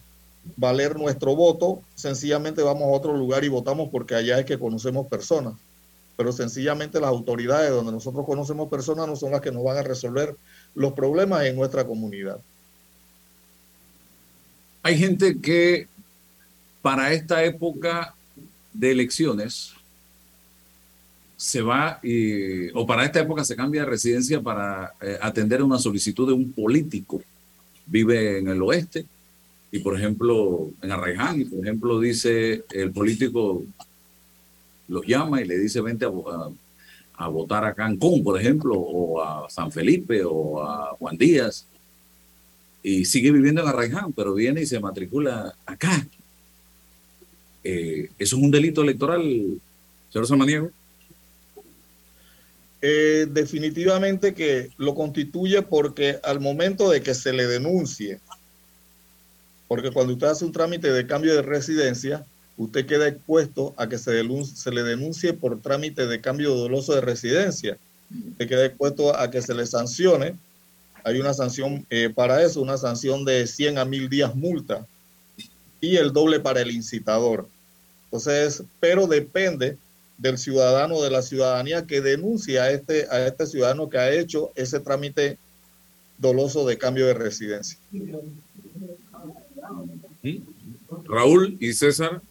[0.58, 5.08] valer nuestro voto, sencillamente vamos a otro lugar y votamos porque allá es que conocemos
[5.08, 5.56] personas.
[6.18, 9.82] Pero sencillamente las autoridades donde nosotros conocemos personas no son las que nos van a
[9.82, 10.36] resolver
[10.76, 12.38] los problemas en nuestra comunidad.
[14.84, 15.88] Hay gente que
[16.84, 18.14] para esta época
[18.72, 19.73] de elecciones
[21.36, 22.00] se va
[22.74, 26.52] o para esta época se cambia de residencia para eh, atender una solicitud de un
[26.52, 27.22] político.
[27.86, 29.06] Vive en el oeste,
[29.72, 33.64] y por ejemplo en Arraiján, y por ejemplo dice el político,
[34.88, 39.72] los llama y le dice vente a, votar a Cancún, por ejemplo, o a San
[39.72, 41.66] Felipe o a Juan Díaz,
[42.84, 46.06] y sigue viviendo en Arraiján, pero viene y se matricula acá.
[47.64, 49.22] Eh, ¿Eso es un delito electoral,
[50.10, 50.72] señor Samaniego?
[52.86, 58.20] Eh, definitivamente que lo constituye porque al momento de que se le denuncie
[59.74, 62.24] porque cuando usted hace un trámite de cambio de residencia,
[62.58, 64.22] usted queda expuesto a que se,
[64.54, 67.78] se le denuncie por trámite de cambio doloso de residencia.
[68.32, 70.36] Usted queda expuesto a que se le sancione.
[71.04, 74.86] Hay una sanción eh, para eso, una sanción de 100 a 1000 días multa
[75.82, 77.48] y el doble para el incitador.
[78.06, 79.80] Entonces, pero depende
[80.18, 84.52] del ciudadano, de la ciudadanía que denuncie a este, a este ciudadano que ha hecho
[84.56, 85.38] ese trámite
[86.18, 87.78] doloso de cambio de residencia.
[91.06, 92.22] Raúl y César.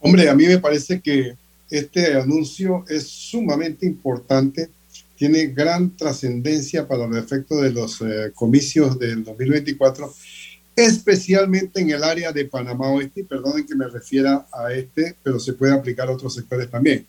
[0.00, 1.36] Hombre, a mí me parece que
[1.70, 4.70] este anuncio es sumamente importante,
[5.16, 10.14] tiene gran trascendencia para los efectos de los eh, comicios del 2024,
[10.76, 13.24] especialmente en el área de Panamá Oeste.
[13.24, 17.06] Perdonen que me refiera a este, pero se puede aplicar a otros sectores también.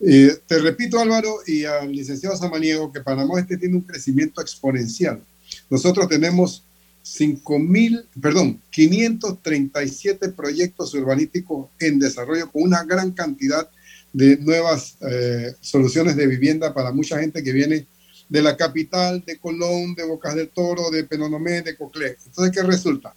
[0.00, 5.22] Eh, te repito, Álvaro, y al licenciado Samaniego, que Panamá Oeste tiene un crecimiento exponencial.
[5.68, 6.64] Nosotros tenemos
[7.04, 13.68] 5.000, perdón, 537 proyectos urbanísticos en desarrollo con una gran cantidad
[14.12, 17.86] de nuevas eh, soluciones de vivienda para mucha gente que viene
[18.28, 22.16] de la capital, de Colón, de Bocas del Toro, de Penonomé, de Coclé.
[22.26, 23.14] Entonces, ¿qué resulta?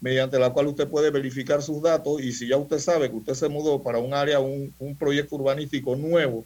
[0.01, 3.35] mediante la cual usted puede verificar sus datos y si ya usted sabe que usted
[3.35, 6.45] se mudó para un área, un, un proyecto urbanístico nuevo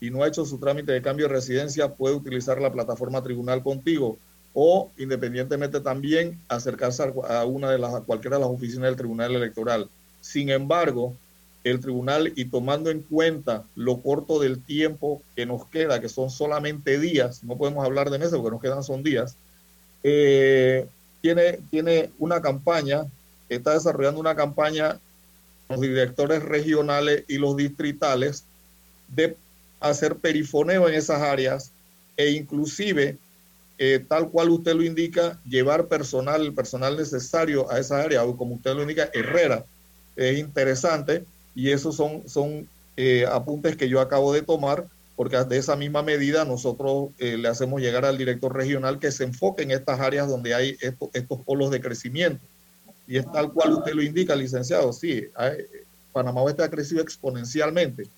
[0.00, 3.62] y no ha hecho su trámite de cambio de residencia, puede utilizar la plataforma Tribunal
[3.62, 4.18] Contigo.
[4.52, 9.34] O independientemente también acercarse a una de las, a cualquiera de las oficinas del Tribunal
[9.34, 9.88] Electoral.
[10.20, 11.14] Sin embargo,
[11.62, 16.30] el tribunal y tomando en cuenta lo corto del tiempo que nos queda, que son
[16.30, 19.36] solamente días, no podemos hablar de meses porque nos quedan son días,
[20.02, 20.86] eh,
[21.20, 23.04] tiene, tiene una campaña,
[23.48, 24.98] está desarrollando una campaña
[25.68, 28.44] los directores regionales y los distritales
[29.08, 29.36] de
[29.78, 31.70] hacer perifoneo en esas áreas
[32.16, 33.16] e inclusive,
[33.82, 38.36] eh, tal cual usted lo indica, llevar personal, el personal necesario a esa área, o
[38.36, 39.64] como usted lo indica, Herrera.
[40.16, 41.24] Es interesante
[41.54, 42.68] y esos son, son
[42.98, 47.48] eh, apuntes que yo acabo de tomar porque de esa misma medida nosotros eh, le
[47.48, 51.70] hacemos llegar al director regional que se enfoque en estas áreas donde hay estos polos
[51.70, 52.44] de crecimiento.
[53.08, 55.24] Y es tal cual usted lo indica, licenciado, sí,
[56.12, 58.08] Panamá Oeste ha crecido exponencialmente.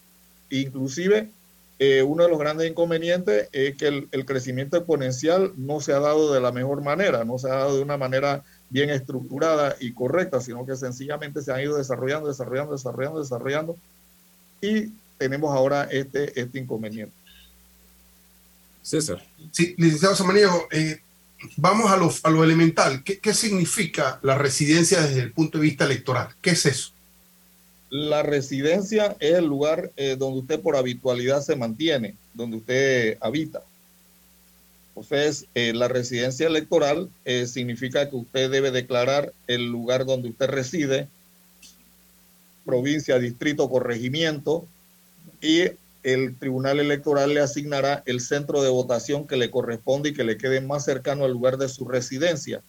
[0.51, 1.31] Inclusive,
[1.79, 5.99] eh, uno de los grandes inconvenientes es que el, el, crecimiento exponencial no se ha
[5.99, 9.93] dado de la mejor manera, no se ha dado de una manera bien estructurada y
[9.93, 13.77] correcta, sino que sencillamente se han ido desarrollando, desarrollando, desarrollando, desarrollando,
[14.61, 17.15] y tenemos ahora este, este inconveniente.
[18.83, 19.23] César.
[19.53, 21.01] Sí, licenciado Samaniego, eh,
[21.57, 23.03] vamos a lo, a lo elemental.
[23.05, 26.29] ¿Qué, ¿Qué, significa la residencia desde el punto de vista electoral?
[26.41, 26.93] ¿Qué es eso?
[27.93, 33.63] La residencia es el lugar eh, donde usted por habitualidad se mantiene, donde usted habita.
[34.89, 40.47] Entonces, eh, la residencia electoral eh, significa que usted debe declarar el lugar donde usted
[40.47, 41.07] reside,
[42.65, 44.67] provincia, distrito, corregimiento,
[45.43, 45.65] y
[46.03, 50.39] el tribunal electoral le asignará el centro de votación que le corresponde y que le
[50.39, 52.63] quede más cercano al lugar de su residencia,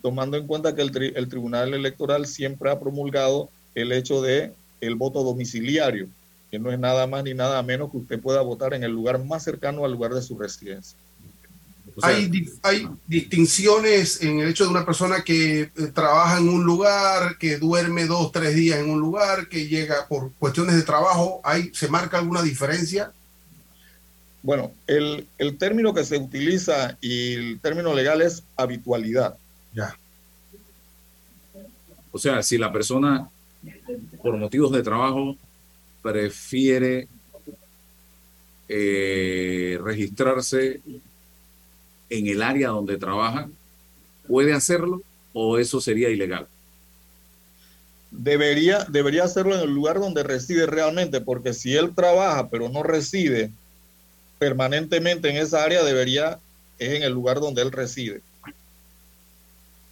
[0.00, 4.94] tomando en cuenta que el, el tribunal electoral siempre ha promulgado el hecho de el
[4.94, 6.08] voto domiciliario,
[6.50, 9.22] que no es nada más ni nada menos que usted pueda votar en el lugar
[9.24, 10.96] más cercano al lugar de su residencia
[12.02, 17.36] hay, hay distinciones en el hecho de una persona que eh, trabaja en un lugar,
[17.38, 21.40] que duerme dos, tres días en un lugar, que llega por cuestiones de trabajo.
[21.44, 23.12] ¿hay, ¿Se marca alguna diferencia?
[24.42, 29.36] Bueno, el, el término que se utiliza y el término legal es habitualidad.
[29.74, 29.96] Ya.
[32.12, 33.28] O sea, si la persona
[34.22, 35.36] por motivos de trabajo
[36.02, 37.08] prefiere
[38.68, 40.80] eh, registrarse
[42.08, 43.48] en el área donde trabaja,
[44.26, 45.02] ¿puede hacerlo
[45.32, 46.46] o eso sería ilegal?
[48.10, 52.82] Debería, debería hacerlo en el lugar donde reside realmente, porque si él trabaja pero no
[52.82, 53.52] reside
[54.38, 56.38] permanentemente en esa área, debería,
[56.78, 58.22] es en el lugar donde él reside,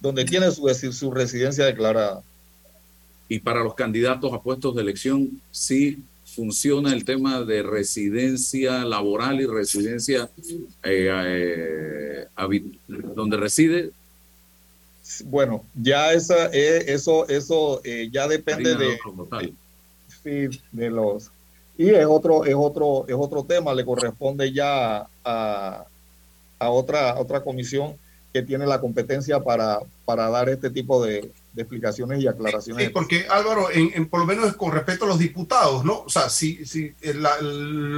[0.01, 2.23] donde tiene su, su residencia declarada.
[3.29, 6.03] Y para los candidatos a puestos de elección, sí
[6.35, 10.29] funciona el tema de residencia laboral y residencia
[10.83, 12.27] eh, eh,
[13.15, 13.91] donde reside?
[15.25, 18.97] Bueno, ya esa, eh, eso, eso ya depende de,
[20.71, 21.31] de, los
[21.77, 25.85] y es otro, es otro, es otro tema, le corresponde ya a,
[26.59, 27.95] a otra, otra comisión
[28.33, 32.85] que tiene la competencia para, para dar este tipo de, de explicaciones y aclaraciones.
[32.85, 36.01] Sí, porque Álvaro, en, por lo menos con respecto a los diputados, ¿no?
[36.01, 37.25] O sea, si, si el,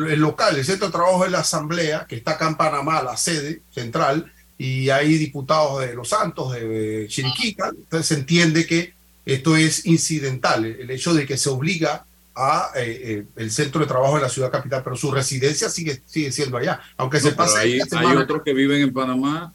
[0.09, 3.17] el, local, el centro de trabajo es la Asamblea, que está acá en Panamá, la
[3.17, 8.93] sede central, y hay diputados de Los Santos, de Chiriquica, entonces se entiende que
[9.25, 13.87] esto es incidental, el hecho de que se obliga a eh, eh, el centro de
[13.87, 17.59] trabajo de la ciudad capital, pero su residencia sigue, sigue siendo allá, aunque se pase...
[17.59, 19.53] Hay, hay otros que viven en Panamá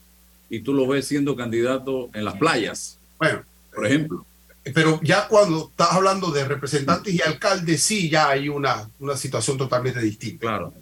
[0.49, 2.99] y tú los ves siendo candidato en las playas.
[3.18, 3.42] Bueno,
[3.74, 4.26] por ejemplo.
[4.74, 9.57] Pero ya cuando estás hablando de representantes y alcaldes, sí, ya hay una, una situación
[9.57, 10.40] totalmente distinta.
[10.40, 10.74] Claro.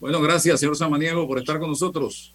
[0.00, 2.32] Bueno, gracias, señor Samaniego, por estar con nosotros.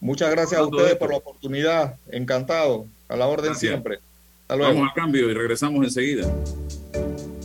[0.00, 1.96] Muchas gracias a ustedes por la oportunidad.
[2.10, 2.86] Encantado.
[3.08, 4.00] A la orden siempre.
[4.48, 6.26] Vamos a cambio y regresamos enseguida.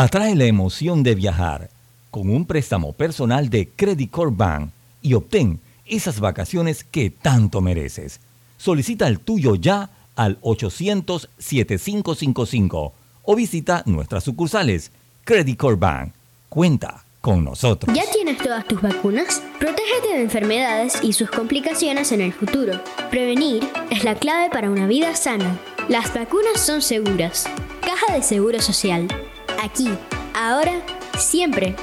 [0.00, 1.70] Atrae la emoción de viajar
[2.12, 4.70] con un préstamo personal de Credit Corp Bank
[5.02, 8.20] y obtén esas vacaciones que tanto mereces.
[8.58, 12.92] Solicita el tuyo ya al 800-7555
[13.24, 14.92] o visita nuestras sucursales.
[15.24, 16.12] Credit Corp Bank.
[16.48, 17.92] Cuenta con nosotros.
[17.92, 19.42] ¿Ya tienes todas tus vacunas?
[19.58, 22.80] Protégete de enfermedades y sus complicaciones en el futuro.
[23.10, 25.58] Prevenir es la clave para una vida sana.
[25.88, 27.46] Las vacunas son seguras.
[27.80, 29.08] Caja de Seguro Social.
[29.60, 29.88] Aquí,
[30.34, 30.86] ahora,
[31.18, 31.74] siempre.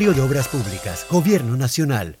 [0.09, 2.20] de Obras Públicas, Gobierno Nacional.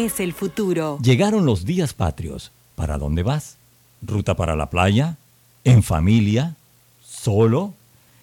[0.00, 0.98] el futuro.
[1.02, 2.52] Llegaron los días patrios.
[2.74, 3.58] ¿Para dónde vas?
[4.00, 5.18] ¿Ruta para la playa?
[5.64, 6.56] ¿En familia?
[7.06, 7.74] ¿Solo?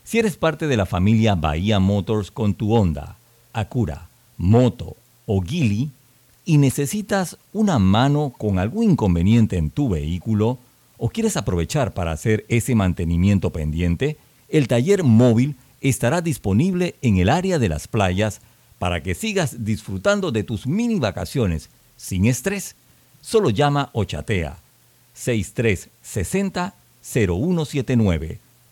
[0.03, 3.17] Si eres parte de la familia Bahía Motors con tu Honda,
[3.53, 4.07] Acura,
[4.37, 4.95] Moto
[5.27, 5.91] o Gili
[6.45, 10.57] y necesitas una mano con algún inconveniente en tu vehículo
[10.97, 14.17] o quieres aprovechar para hacer ese mantenimiento pendiente,
[14.49, 18.41] el taller móvil estará disponible en el área de las playas
[18.79, 22.75] para que sigas disfrutando de tus mini vacaciones sin estrés.
[23.21, 24.57] Solo llama o chatea
[25.13, 28.46] 6360 0179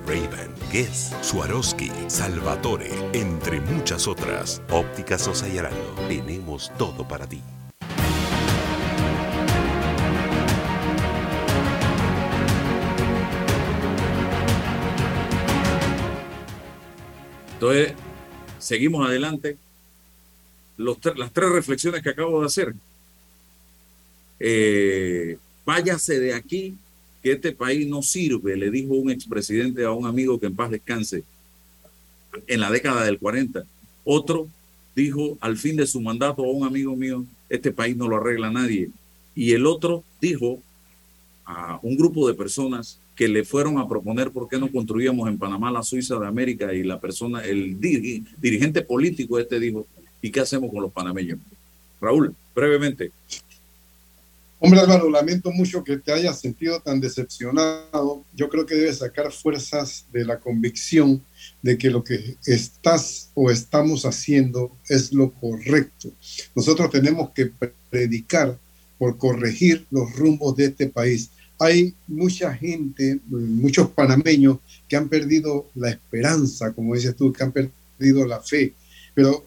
[0.06, 4.62] Ray-Ban, Guess, Swarovski, Salvatore, entre muchas otras.
[4.70, 7.42] Óptica Sosa Yarango, tenemos todo para ti.
[17.60, 17.92] Entonces,
[18.58, 19.58] seguimos adelante.
[20.78, 22.74] las tres reflexiones que acabo de hacer.
[24.40, 26.78] Eh, váyase de aquí,
[27.22, 30.72] que este país no sirve, le dijo un expresidente a un amigo que en paz
[30.72, 31.26] descanse
[32.48, 33.66] en la década del 40.
[34.06, 34.48] Otro
[34.96, 38.50] dijo al fin de su mandato a un amigo mío, este país no lo arregla
[38.50, 38.90] nadie.
[39.36, 40.62] Y el otro dijo
[41.44, 45.38] a un grupo de personas que le fueron a proponer por qué no construíamos en
[45.38, 49.86] Panamá la Suiza de América y la persona, el dirigente político este dijo,
[50.22, 51.38] ¿y qué hacemos con los panameños?
[52.00, 53.12] Raúl, brevemente.
[54.58, 58.24] Hombre Álvaro, lamento mucho que te hayas sentido tan decepcionado.
[58.34, 61.22] Yo creo que debes sacar fuerzas de la convicción
[61.62, 66.10] de que lo que estás o estamos haciendo es lo correcto.
[66.56, 67.52] Nosotros tenemos que
[67.90, 68.58] predicar
[68.98, 75.68] por corregir los rumbos de este país hay mucha gente, muchos panameños que han perdido
[75.76, 78.74] la esperanza, como dices tú, que han perdido la fe.
[79.14, 79.46] Pero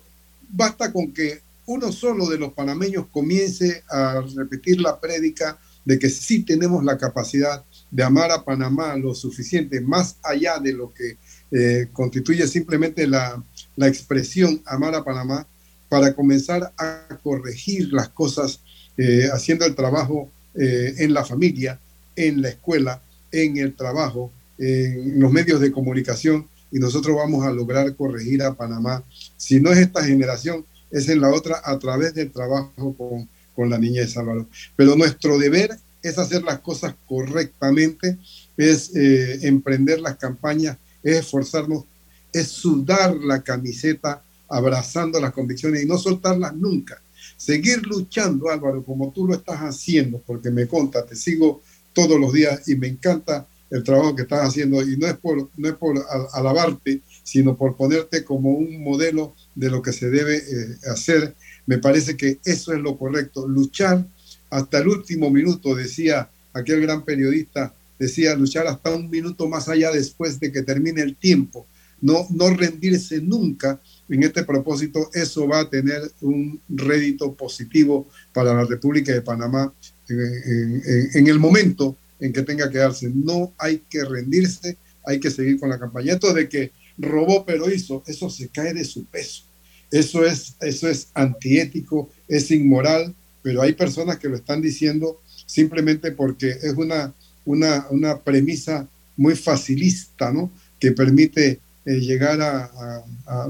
[0.48, 6.10] basta con que uno solo de los panameños comience a repetir la prédica de que
[6.10, 11.16] sí tenemos la capacidad de amar a Panamá lo suficiente, más allá de lo que
[11.50, 13.42] eh, constituye simplemente la,
[13.76, 15.46] la expresión amar a Panamá,
[15.92, 18.60] para comenzar a corregir las cosas,
[18.96, 21.78] eh, haciendo el trabajo eh, en la familia,
[22.16, 27.52] en la escuela, en el trabajo, en los medios de comunicación, y nosotros vamos a
[27.52, 29.04] lograr corregir a Panamá.
[29.36, 33.70] Si no es esta generación, es en la otra a través del trabajo con, con
[33.70, 34.46] la niña de Salvador.
[34.76, 38.18] Pero nuestro deber es hacer las cosas correctamente,
[38.56, 41.84] es eh, emprender las campañas, es esforzarnos,
[42.32, 47.00] es sudar la camiseta abrazando las convicciones y no soltarlas nunca.
[47.36, 51.62] Seguir luchando, Álvaro, como tú lo estás haciendo, porque me conta, te sigo
[51.93, 54.82] todos los días y me encanta el trabajo que estás haciendo.
[54.82, 55.97] Y no es por, no es por
[56.32, 61.34] alabarte, sino por ponerte como un modelo de lo que se debe eh, hacer.
[61.66, 64.07] Me parece que eso es lo correcto, luchar
[64.51, 69.90] hasta el último minuto, decía aquel gran periodista, decía luchar hasta un minuto más allá
[69.90, 71.66] después de que termine el tiempo,
[72.03, 78.53] no, no rendirse nunca en este propósito, eso va a tener un rédito positivo para
[78.53, 79.72] la República de Panamá
[80.09, 83.11] en, el momento en que tenga que darse.
[83.12, 84.76] No hay que rendirse,
[85.07, 86.14] hay que seguir con la campaña.
[86.14, 89.44] Esto de que robó pero hizo, eso se cae de su peso.
[89.90, 96.12] Eso es, eso es antiético, es inmoral, pero hay personas que lo están diciendo simplemente
[96.12, 97.12] porque es una,
[97.44, 100.50] una, una premisa muy facilista, ¿no?
[100.78, 103.05] Que permite eh, llegar a,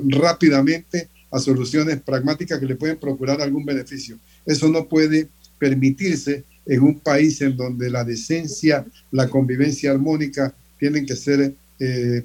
[0.09, 4.19] rápidamente a soluciones pragmáticas que le pueden procurar algún beneficio.
[4.45, 5.29] Eso no puede
[5.63, 12.25] permitirse en un país en donde la decencia, la convivencia armónica tienen que ser eh,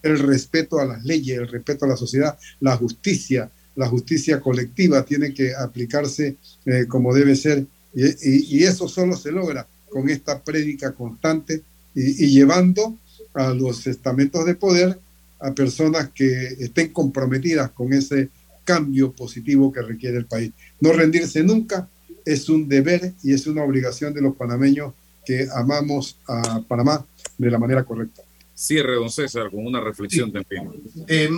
[0.00, 5.04] el respeto a las leyes, el respeto a la sociedad, la justicia, la justicia colectiva
[5.04, 10.92] tiene que aplicarse eh, como debe ser y, eso solo se logra con esta prédica
[10.92, 11.60] constante
[11.92, 12.96] y, y llevando
[13.32, 14.96] a los estamentos de poder
[15.40, 18.28] a personas que estén comprometidas con ese
[18.64, 20.52] cambio positivo que requiere el país.
[20.80, 21.88] No rendirse nunca,
[22.24, 24.92] es un deber y es una obligación de los panameños
[25.24, 27.04] que amamos a Panamá
[27.38, 28.22] de la manera correcta.
[28.54, 30.70] Cierre, don César, con una reflexión también.
[31.08, 31.28] Eh,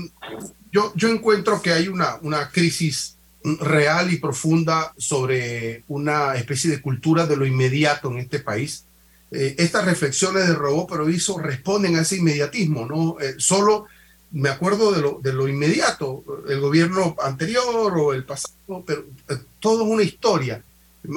[0.71, 3.17] yo, yo encuentro que hay una, una crisis
[3.61, 8.85] real y profunda sobre una especie de cultura de lo inmediato en este país.
[9.31, 13.17] Eh, estas reflexiones de Robó pero hizo responden a ese inmediatismo, ¿no?
[13.21, 13.87] Eh, solo
[14.33, 19.05] me acuerdo de lo, de lo inmediato, el gobierno anterior o el pasado, pero
[19.61, 20.63] todo es una historia.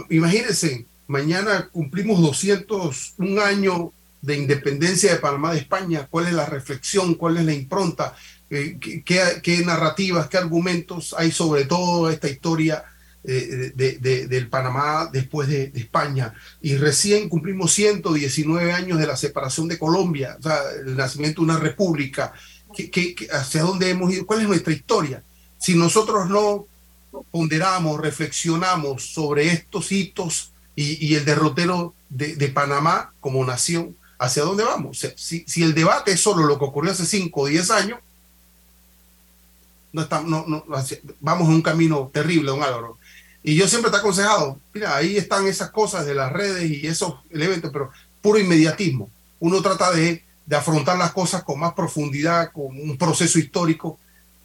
[0.10, 3.90] Imagínense, mañana cumplimos 201 años
[4.22, 6.08] de independencia de Panamá de España.
[6.10, 7.16] ¿Cuál es la reflexión?
[7.16, 8.16] ¿Cuál es la impronta?
[8.50, 12.84] Eh, ¿qué, narrativas, qué argumentos hay sobre todo esta historia
[13.24, 16.34] eh, de, del Panamá después de, España?
[16.62, 20.38] Y recién cumplimos 119 años de la separación de Colombia,
[20.86, 22.34] el nacimiento de una república.
[23.32, 24.26] hacia dónde hemos ido?
[24.26, 25.24] ¿Cuál es nuestra historia?
[25.58, 26.69] Si nosotros no
[27.32, 35.06] ponderamos, reflexionamos sobre estos hitos y, el derrotero de, Panamá como nación, ¿hacia dónde vamos?
[35.16, 38.00] si, si, el debate es solo lo que ocurrió hace 5 o 10 años,
[39.92, 40.64] no estamos, no, no,
[41.20, 42.98] vamos en un camino terrible, don Álvaro.
[43.44, 46.86] Y yo siempre te he aconsejado, mira, ahí están esas cosas de las redes y
[46.88, 47.90] esos elementos, pero
[48.22, 49.10] puro inmediatismo.
[49.40, 53.98] Uno trata de, de afrontar las cosas con más profundidad, con un proceso histórico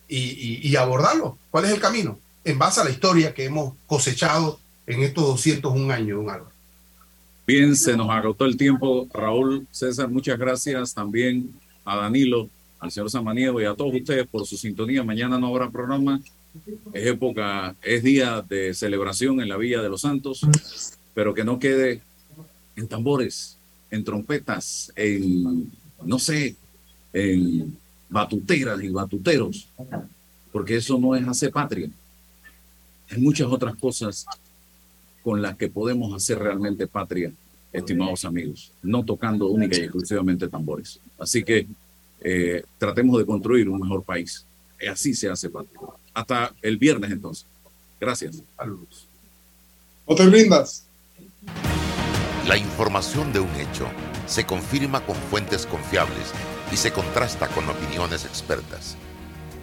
[0.08, 1.38] y, y abordarlo.
[1.50, 2.18] ¿Cuál es el camino?
[2.44, 6.52] En base a la historia que hemos cosechado en estos 201 años, don Álvaro.
[7.46, 9.08] Bien, se nos agotó el tiempo.
[9.12, 11.52] Raúl, César, muchas gracias también
[11.84, 15.02] a Danilo, al señor Samaniego y a todos ustedes por su sintonía.
[15.02, 16.20] Mañana no habrá programa.
[16.92, 20.46] Es época, es día de celebración en la Villa de los Santos,
[21.12, 22.00] pero que no quede
[22.76, 23.56] en tambores,
[23.90, 25.72] en trompetas, en,
[26.04, 26.54] no sé,
[27.12, 27.76] en
[28.08, 29.68] batuteras y batuteros,
[30.52, 31.90] porque eso no es hacer patria
[33.10, 34.26] hay muchas otras cosas
[35.22, 37.32] con las que podemos hacer realmente patria,
[37.72, 41.00] estimados amigos, no tocando única y exclusivamente tambores.
[41.18, 41.66] Así que
[42.20, 44.44] eh, tratemos de construir un mejor país.
[44.90, 45.80] Así se hace patria.
[46.12, 47.46] Hasta el viernes entonces.
[48.00, 48.42] Gracias.
[48.56, 49.08] Saludos.
[50.06, 50.86] No te brindas.
[52.46, 53.88] La información de un hecho
[54.26, 56.32] se confirma con fuentes confiables
[56.70, 58.96] y se contrasta con opiniones expertas.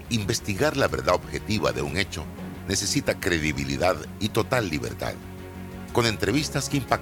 [0.09, 2.25] Investigar la verdad objetiva de un hecho
[2.72, 5.13] necesita credibilidad y total libertad.
[5.91, 6.99] Con entrevistas que impactan